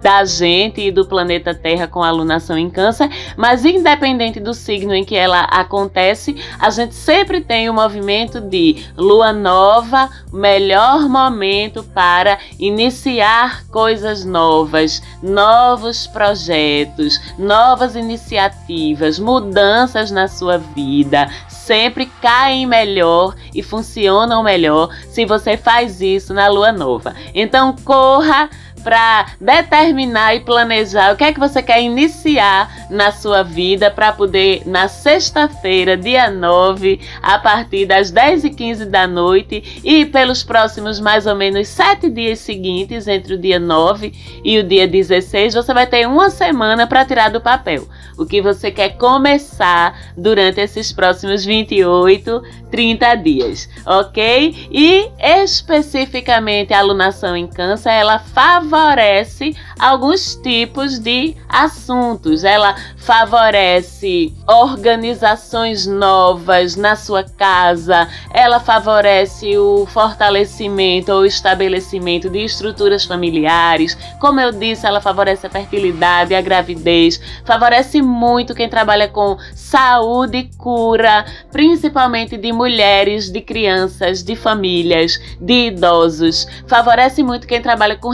da 0.02 0.26
gente 0.26 0.82
e 0.82 0.92
do 0.92 1.06
planeta 1.06 1.54
Terra 1.54 1.88
com 1.88 2.04
a 2.04 2.10
alunação 2.10 2.58
em 2.58 2.70
Câncer, 2.70 3.10
mas 3.38 3.64
independente 3.64 4.40
do 4.40 4.54
signo 4.54 4.94
em 4.94 5.06
que 5.06 5.16
ela 5.16 5.42
acontece, 5.42 6.36
a 6.60 6.70
gente 6.70 6.94
sempre 6.94 7.40
tem 7.40 7.70
o 7.70 7.74
movimento 7.74 8.42
de 8.42 8.86
lua 8.98 9.32
nova, 9.32 10.10
melhor 10.34 11.08
momento 11.08 11.84
para 11.84 12.38
iniciar 12.60 13.66
coisas 13.68 14.26
novas, 14.26 15.02
novos 15.24 16.06
projetos, 16.06 17.20
novas 17.38 17.96
iniciativas, 17.96 19.18
mudanças 19.18 20.12
na 20.12 20.28
sua 20.28 20.58
vida, 20.58 21.30
sempre 21.48 22.08
caem 22.22 22.66
melhor 22.66 23.36
e 23.54 23.64
funcionam 23.64 24.44
melhor 24.44 24.90
se 25.10 25.26
você 25.26 25.56
faz 25.56 26.02
isso 26.02 26.34
na 26.34 26.48
lua 26.48 26.72
nova. 26.72 27.16
Então 27.34 27.74
corra 27.86 28.50
para 28.86 29.32
determinar 29.42 30.36
e 30.36 30.42
planejar 30.42 31.12
o 31.12 31.18
que 31.18 31.24
é 31.24 31.34
que 31.34 31.40
você 31.40 31.60
quer 31.64 31.82
iniciar 31.82 32.86
na 32.92 33.12
sua 33.12 33.42
vida 33.42 33.90
para 33.90 34.12
poder, 34.12 34.62
na 34.64 34.88
sexta-feira, 34.88 35.98
dia 35.98 36.30
9, 36.30 37.00
a 37.20 37.40
partir 37.40 37.88
das 37.88 38.14
10h15 38.14 38.86
da 38.86 39.08
noite 39.08 39.82
e 39.84 40.06
pelos 40.06 40.44
próximos 40.44 41.00
mais 41.00 41.26
ou 41.26 41.34
menos 41.36 41.68
sete 41.68 42.12
dias 42.12 42.38
seguintes, 42.38 43.08
entre 43.08 43.34
o 43.34 43.40
dia 43.40 43.60
9 43.60 44.14
e 44.44 44.60
o 44.60 44.64
dia 44.64 44.88
16, 44.88 45.56
você 45.56 45.74
vai 45.74 45.88
ter 45.88 46.08
uma 46.08 46.30
semana 46.30 46.86
para 46.86 47.04
tirar 47.04 47.32
do 47.32 47.42
papel 47.42 47.88
o 48.18 48.26
que 48.26 48.40
você 48.40 48.70
quer 48.70 48.98
começar 48.98 50.14
durante 50.16 50.62
esses 50.62 50.94
próximos 50.94 51.44
28, 51.44 52.42
30 52.70 53.16
dias, 53.16 53.68
ok? 53.84 54.70
E 54.72 55.10
especificamente 55.20 56.72
a 56.72 56.80
alunação 56.80 57.36
em 57.36 57.48
câncer, 57.48 57.90
ela 57.90 58.20
favorece 58.20 58.75
alguns 59.80 60.36
tipos 60.36 61.00
de 61.00 61.36
assuntos. 61.48 62.44
Ela 62.44 62.76
favorece 62.98 64.34
organizações 64.48 65.86
novas 65.86 66.76
na 66.76 66.96
sua 66.96 67.24
casa, 67.24 68.10
ela 68.34 68.60
favorece 68.60 69.58
o 69.58 69.86
fortalecimento 69.86 71.12
ou 71.12 71.26
estabelecimento 71.26 72.30
de 72.30 72.40
estruturas 72.40 73.06
familiares. 73.06 73.96
Como 74.20 74.42
eu 74.42 74.52
disse, 74.52 74.86
ela 74.86 75.00
favorece 75.00 75.48
a 75.48 75.50
fertilidade, 75.50 76.36
a 76.36 76.42
gravidez, 76.42 77.22
favorece 77.46 78.02
muito 78.02 78.56
quem 78.56 78.68
trabalha 78.68 79.08
com 79.08 79.38
saúde 79.54 80.38
e 80.38 80.58
cura, 80.58 81.26
principalmente 81.52 82.38
de 82.38 82.52
mulheres, 82.52 83.32
de 83.32 83.40
crianças, 83.40 84.24
de 84.24 84.36
famílias, 84.36 85.20
de 85.40 85.68
idosos. 85.68 86.48
Favorece 86.68 87.24
muito 87.24 87.48
quem 87.48 87.62
trabalha 87.62 87.96
com 87.96 88.10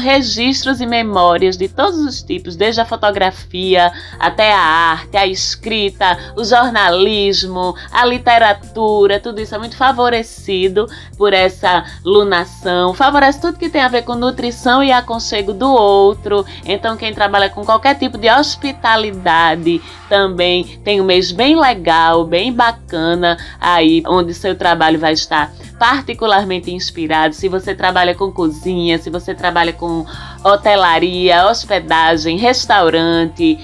registros 0.51 0.81
e 0.81 0.85
memórias 0.85 1.57
de 1.57 1.69
todos 1.69 1.99
os 2.01 2.21
tipos, 2.21 2.57
desde 2.57 2.81
a 2.81 2.85
fotografia 2.85 3.89
até 4.19 4.51
a 4.51 4.59
arte, 4.59 5.15
a 5.15 5.25
escrita, 5.25 6.17
o 6.35 6.43
jornalismo, 6.43 7.73
a 7.89 8.05
literatura, 8.05 9.19
tudo 9.19 9.39
isso 9.39 9.55
é 9.55 9.57
muito 9.57 9.77
favorecido 9.77 10.87
por 11.17 11.33
essa 11.33 11.85
lunação. 12.03 12.93
Favorece 12.93 13.39
tudo 13.39 13.57
que 13.57 13.69
tem 13.69 13.81
a 13.81 13.87
ver 13.87 14.01
com 14.03 14.15
nutrição 14.15 14.83
e 14.83 14.91
aconchego 14.91 15.53
do 15.53 15.71
outro. 15.71 16.45
Então, 16.65 16.97
quem 16.97 17.13
trabalha 17.13 17.49
com 17.49 17.63
qualquer 17.63 17.95
tipo 17.95 18.17
de 18.17 18.29
hospitalidade 18.29 19.81
também 20.09 20.79
tem 20.83 20.99
um 20.99 21.05
mês 21.05 21.31
bem 21.31 21.57
legal, 21.57 22.25
bem 22.25 22.51
bacana 22.51 23.37
aí, 23.59 24.03
onde 24.05 24.33
seu 24.33 24.53
trabalho 24.55 24.99
vai 24.99 25.13
estar 25.13 25.53
particularmente 25.81 26.71
inspirado. 26.71 27.33
Se 27.33 27.47
você 27.47 27.73
trabalha 27.73 28.13
com 28.13 28.31
cozinha, 28.31 28.99
se 28.99 29.09
você 29.09 29.33
trabalha 29.33 29.73
com 29.73 30.05
hotelaria, 30.43 31.47
hospedagem, 31.47 32.38
restaurante, 32.38 33.58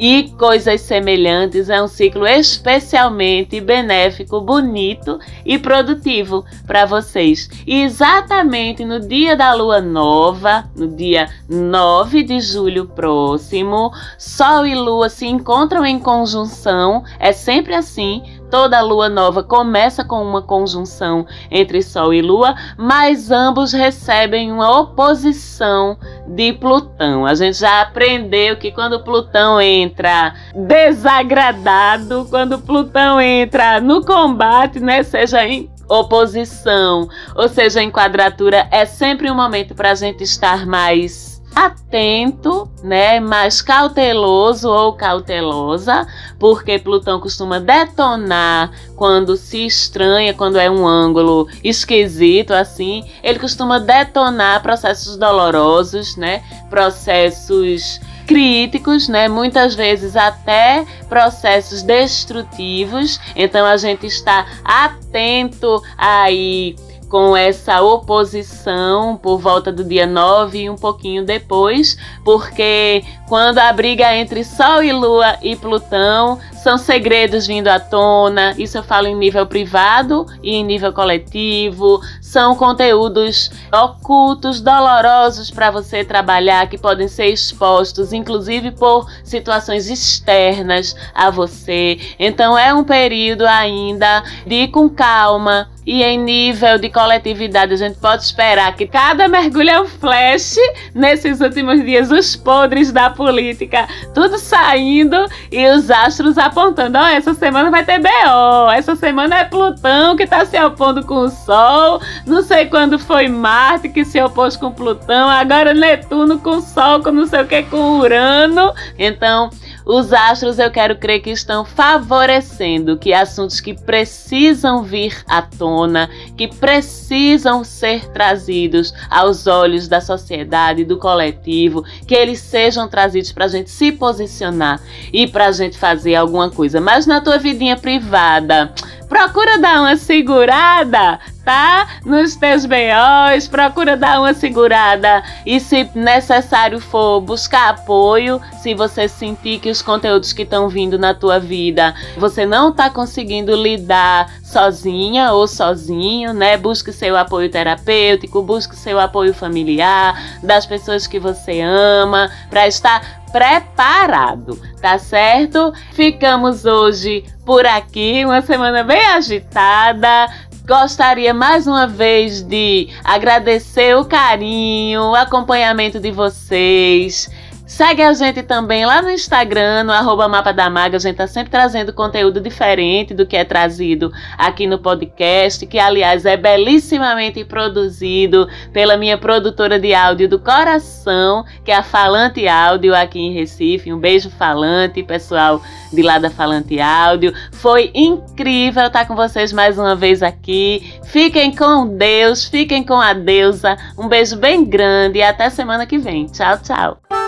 e 0.00 0.30
coisas 0.38 0.80
semelhantes 0.80 1.68
é 1.68 1.80
um 1.82 1.86
ciclo 1.86 2.26
especialmente 2.26 3.60
benéfico, 3.60 4.40
bonito 4.40 5.20
e 5.44 5.58
produtivo 5.58 6.42
para 6.66 6.86
vocês. 6.86 7.50
E 7.66 7.82
exatamente 7.82 8.82
no 8.82 8.98
dia 8.98 9.36
da 9.36 9.52
lua 9.52 9.78
nova, 9.78 10.64
no 10.74 10.88
dia 10.88 11.28
9 11.46 12.22
de 12.22 12.40
julho 12.40 12.86
próximo, 12.86 13.92
Sol 14.16 14.66
e 14.66 14.74
Lua 14.74 15.10
se 15.10 15.26
encontram 15.26 15.84
em 15.84 15.98
conjunção, 15.98 17.04
é 17.18 17.30
sempre 17.30 17.74
assim 17.74 18.22
Toda 18.50 18.80
lua 18.80 19.08
nova 19.08 19.42
começa 19.42 20.04
com 20.04 20.22
uma 20.22 20.42
conjunção 20.42 21.24
entre 21.50 21.82
Sol 21.82 22.12
e 22.12 22.20
Lua, 22.20 22.54
mas 22.76 23.30
ambos 23.30 23.72
recebem 23.72 24.50
uma 24.50 24.80
oposição 24.80 25.96
de 26.26 26.52
Plutão. 26.52 27.24
A 27.24 27.34
gente 27.34 27.58
já 27.58 27.82
aprendeu 27.82 28.56
que 28.56 28.72
quando 28.72 29.04
Plutão 29.04 29.60
entra 29.60 30.34
desagradado, 30.54 32.26
quando 32.28 32.58
Plutão 32.58 33.20
entra 33.20 33.80
no 33.80 34.04
combate, 34.04 34.80
né, 34.80 35.02
seja 35.02 35.46
em 35.46 35.70
oposição, 35.88 37.08
ou 37.34 37.48
seja, 37.48 37.82
em 37.82 37.90
quadratura, 37.90 38.68
é 38.70 38.84
sempre 38.84 39.30
um 39.30 39.34
momento 39.34 39.74
para 39.74 39.90
a 39.90 39.94
gente 39.94 40.22
estar 40.22 40.64
mais 40.64 41.29
atento, 41.54 42.70
né, 42.82 43.20
mais 43.20 43.60
cauteloso 43.60 44.68
ou 44.68 44.92
cautelosa, 44.94 46.06
porque 46.38 46.78
Plutão 46.78 47.20
costuma 47.20 47.58
detonar 47.58 48.70
quando 48.96 49.36
se 49.36 49.66
estranha, 49.66 50.32
quando 50.32 50.58
é 50.58 50.70
um 50.70 50.86
ângulo 50.86 51.48
esquisito 51.62 52.52
assim, 52.52 53.04
ele 53.22 53.38
costuma 53.38 53.78
detonar 53.78 54.62
processos 54.62 55.16
dolorosos, 55.16 56.16
né, 56.16 56.42
processos 56.68 58.00
críticos, 58.26 59.08
né? 59.08 59.28
Muitas 59.28 59.74
vezes 59.74 60.14
até 60.14 60.86
processos 61.08 61.82
destrutivos. 61.82 63.18
Então 63.34 63.66
a 63.66 63.76
gente 63.76 64.06
está 64.06 64.46
atento 64.64 65.82
aí 65.98 66.76
com 67.10 67.36
essa 67.36 67.82
oposição 67.82 69.16
por 69.16 69.38
volta 69.38 69.72
do 69.72 69.82
dia 69.82 70.06
9 70.06 70.58
e 70.58 70.70
um 70.70 70.76
pouquinho 70.76 71.26
depois, 71.26 71.98
porque 72.24 73.02
quando 73.30 73.58
a 73.58 73.72
briga 73.72 74.12
entre 74.16 74.42
Sol 74.42 74.82
e 74.82 74.92
Lua 74.92 75.36
e 75.40 75.54
Plutão 75.54 76.40
são 76.64 76.76
segredos 76.76 77.46
vindo 77.46 77.68
à 77.68 77.78
tona, 77.78 78.56
isso 78.58 78.76
eu 78.76 78.82
falo 78.82 79.06
em 79.06 79.14
nível 79.14 79.46
privado 79.46 80.26
e 80.42 80.56
em 80.56 80.64
nível 80.64 80.92
coletivo, 80.92 82.00
são 82.20 82.56
conteúdos 82.56 83.48
ocultos, 83.72 84.60
dolorosos 84.60 85.48
para 85.48 85.70
você 85.70 86.04
trabalhar, 86.04 86.68
que 86.68 86.76
podem 86.76 87.06
ser 87.06 87.28
expostos, 87.28 88.12
inclusive 88.12 88.72
por 88.72 89.08
situações 89.22 89.88
externas 89.88 90.96
a 91.14 91.30
você. 91.30 92.00
Então 92.18 92.58
é 92.58 92.74
um 92.74 92.82
período 92.82 93.46
ainda 93.46 94.24
de 94.44 94.64
ir 94.64 94.68
com 94.68 94.90
calma, 94.90 95.68
e 95.86 96.04
em 96.04 96.18
nível 96.18 96.78
de 96.78 96.90
coletividade, 96.90 97.72
a 97.72 97.76
gente 97.76 97.98
pode 97.98 98.22
esperar 98.22 98.76
que 98.76 98.86
cada 98.86 99.26
mergulho 99.26 99.70
é 99.70 99.80
um 99.80 99.88
flash 99.88 100.56
nesses 100.94 101.40
últimos 101.40 101.82
dias, 101.84 102.10
os 102.10 102.36
podres 102.36 102.92
da 102.92 103.10
política, 103.20 103.86
tudo 104.14 104.38
saindo 104.38 105.14
e 105.52 105.68
os 105.68 105.90
astros 105.90 106.38
apontando: 106.38 106.96
ó, 106.96 107.02
oh, 107.02 107.06
essa 107.06 107.34
semana 107.34 107.70
vai 107.70 107.84
ter 107.84 107.98
BO, 107.98 108.70
essa 108.74 108.96
semana 108.96 109.40
é 109.40 109.44
Plutão 109.44 110.16
que 110.16 110.22
está 110.22 110.46
se 110.46 110.58
opondo 110.58 111.04
com 111.04 111.16
o 111.16 111.28
Sol, 111.28 112.00
não 112.26 112.42
sei 112.42 112.64
quando 112.64 112.98
foi 112.98 113.28
Marte 113.28 113.90
que 113.90 114.06
se 114.06 114.18
opôs 114.22 114.56
com 114.56 114.72
Plutão, 114.72 115.28
agora 115.28 115.74
Netuno 115.74 116.38
com 116.38 116.62
Sol, 116.62 117.02
com 117.02 117.10
não 117.10 117.26
sei 117.26 117.42
o 117.42 117.46
que, 117.46 117.62
com 117.64 117.98
Urano. 117.98 118.72
Então, 118.98 119.50
os 119.84 120.12
astros 120.12 120.58
eu 120.58 120.70
quero 120.70 120.96
crer 120.96 121.20
que 121.20 121.30
estão 121.30 121.64
favorecendo 121.64 122.98
que 122.98 123.12
assuntos 123.12 123.60
que 123.60 123.74
precisam 123.74 124.82
vir 124.82 125.22
à 125.26 125.42
tona, 125.42 126.10
que 126.36 126.48
precisam 126.48 127.64
ser 127.64 128.08
trazidos 128.08 128.92
aos 129.08 129.46
olhos 129.46 129.88
da 129.88 130.00
sociedade, 130.00 130.84
do 130.84 130.98
coletivo, 130.98 131.84
que 132.06 132.14
eles 132.14 132.40
sejam 132.40 132.88
trazidos 132.88 133.32
para 133.32 133.46
a 133.46 133.48
gente 133.48 133.70
se 133.70 133.92
posicionar 133.92 134.80
e 135.12 135.26
para 135.26 135.46
a 135.46 135.52
gente 135.52 135.78
fazer 135.78 136.14
alguma 136.14 136.50
coisa. 136.50 136.80
Mas 136.80 137.06
na 137.06 137.20
tua 137.20 137.38
vidinha 137.38 137.76
privada, 137.76 138.72
procura 139.08 139.58
dar 139.58 139.80
uma 139.80 139.96
segurada, 139.96 141.18
tá? 141.50 141.88
Nos 142.06 142.36
teus 142.36 142.64
BOs, 142.64 143.48
procura 143.48 143.96
dar 143.96 144.20
uma 144.20 144.32
segurada 144.32 145.20
e 145.44 145.58
se 145.58 145.90
necessário 145.96 146.78
for 146.78 147.20
buscar 147.20 147.70
apoio, 147.70 148.40
se 148.62 148.72
você 148.72 149.08
sentir 149.08 149.58
que 149.58 149.68
os 149.68 149.82
conteúdos 149.82 150.32
que 150.32 150.42
estão 150.42 150.68
vindo 150.68 150.96
na 150.96 151.12
tua 151.12 151.40
vida, 151.40 151.92
você 152.16 152.46
não 152.46 152.72
tá 152.72 152.88
conseguindo 152.88 153.52
lidar 153.56 154.30
sozinha 154.44 155.32
ou 155.32 155.48
sozinho, 155.48 156.32
né? 156.32 156.56
Busque 156.56 156.92
seu 156.92 157.16
apoio 157.16 157.50
terapêutico, 157.50 158.42
busque 158.42 158.76
seu 158.76 159.00
apoio 159.00 159.34
familiar, 159.34 160.38
das 160.44 160.64
pessoas 160.64 161.08
que 161.08 161.18
você 161.18 161.60
ama, 161.62 162.30
para 162.48 162.68
estar 162.68 163.20
preparado, 163.32 164.60
tá 164.80 164.98
certo? 164.98 165.72
Ficamos 165.92 166.64
hoje 166.64 167.24
por 167.44 167.66
aqui, 167.66 168.24
uma 168.24 168.42
semana 168.42 168.84
bem 168.84 169.04
agitada. 169.06 170.28
Gostaria 170.70 171.34
mais 171.34 171.66
uma 171.66 171.84
vez 171.88 172.42
de 172.42 172.90
agradecer 173.02 173.96
o 173.96 174.04
carinho, 174.04 175.02
o 175.02 175.14
acompanhamento 175.16 175.98
de 175.98 176.12
vocês. 176.12 177.28
Segue 177.70 178.02
a 178.02 178.12
gente 178.12 178.42
também 178.42 178.84
lá 178.84 179.00
no 179.00 179.08
Instagram, 179.08 179.84
no 179.84 179.92
arroba 179.92 180.26
Mapa 180.26 180.52
da 180.52 180.68
Maga. 180.68 180.96
A 180.96 181.00
gente 181.00 181.14
tá 181.14 181.28
sempre 181.28 181.52
trazendo 181.52 181.92
conteúdo 181.92 182.40
diferente 182.40 183.14
do 183.14 183.24
que 183.24 183.36
é 183.36 183.44
trazido 183.44 184.12
aqui 184.36 184.66
no 184.66 184.80
podcast, 184.80 185.64
que 185.68 185.78
aliás 185.78 186.26
é 186.26 186.36
belíssimamente 186.36 187.44
produzido 187.44 188.48
pela 188.72 188.96
minha 188.96 189.16
produtora 189.16 189.78
de 189.78 189.94
áudio 189.94 190.28
do 190.28 190.40
coração, 190.40 191.44
que 191.64 191.70
é 191.70 191.76
a 191.76 191.82
Falante 191.84 192.48
Áudio 192.48 192.92
aqui 192.92 193.20
em 193.20 193.32
Recife. 193.32 193.92
Um 193.92 194.00
beijo, 194.00 194.30
Falante, 194.30 195.04
pessoal 195.04 195.62
de 195.92 196.02
lá 196.02 196.18
da 196.18 196.28
Falante 196.28 196.80
Áudio. 196.80 197.32
Foi 197.52 197.92
incrível 197.94 198.88
estar 198.88 199.06
com 199.06 199.14
vocês 199.14 199.52
mais 199.52 199.78
uma 199.78 199.94
vez 199.94 200.24
aqui. 200.24 200.92
Fiquem 201.04 201.54
com 201.54 201.86
Deus, 201.96 202.44
fiquem 202.46 202.82
com 202.82 203.00
a 203.00 203.12
deusa. 203.12 203.78
Um 203.96 204.08
beijo 204.08 204.36
bem 204.36 204.64
grande 204.64 205.20
e 205.20 205.22
até 205.22 205.48
semana 205.48 205.86
que 205.86 205.98
vem. 205.98 206.26
Tchau, 206.26 206.58
tchau. 206.58 207.19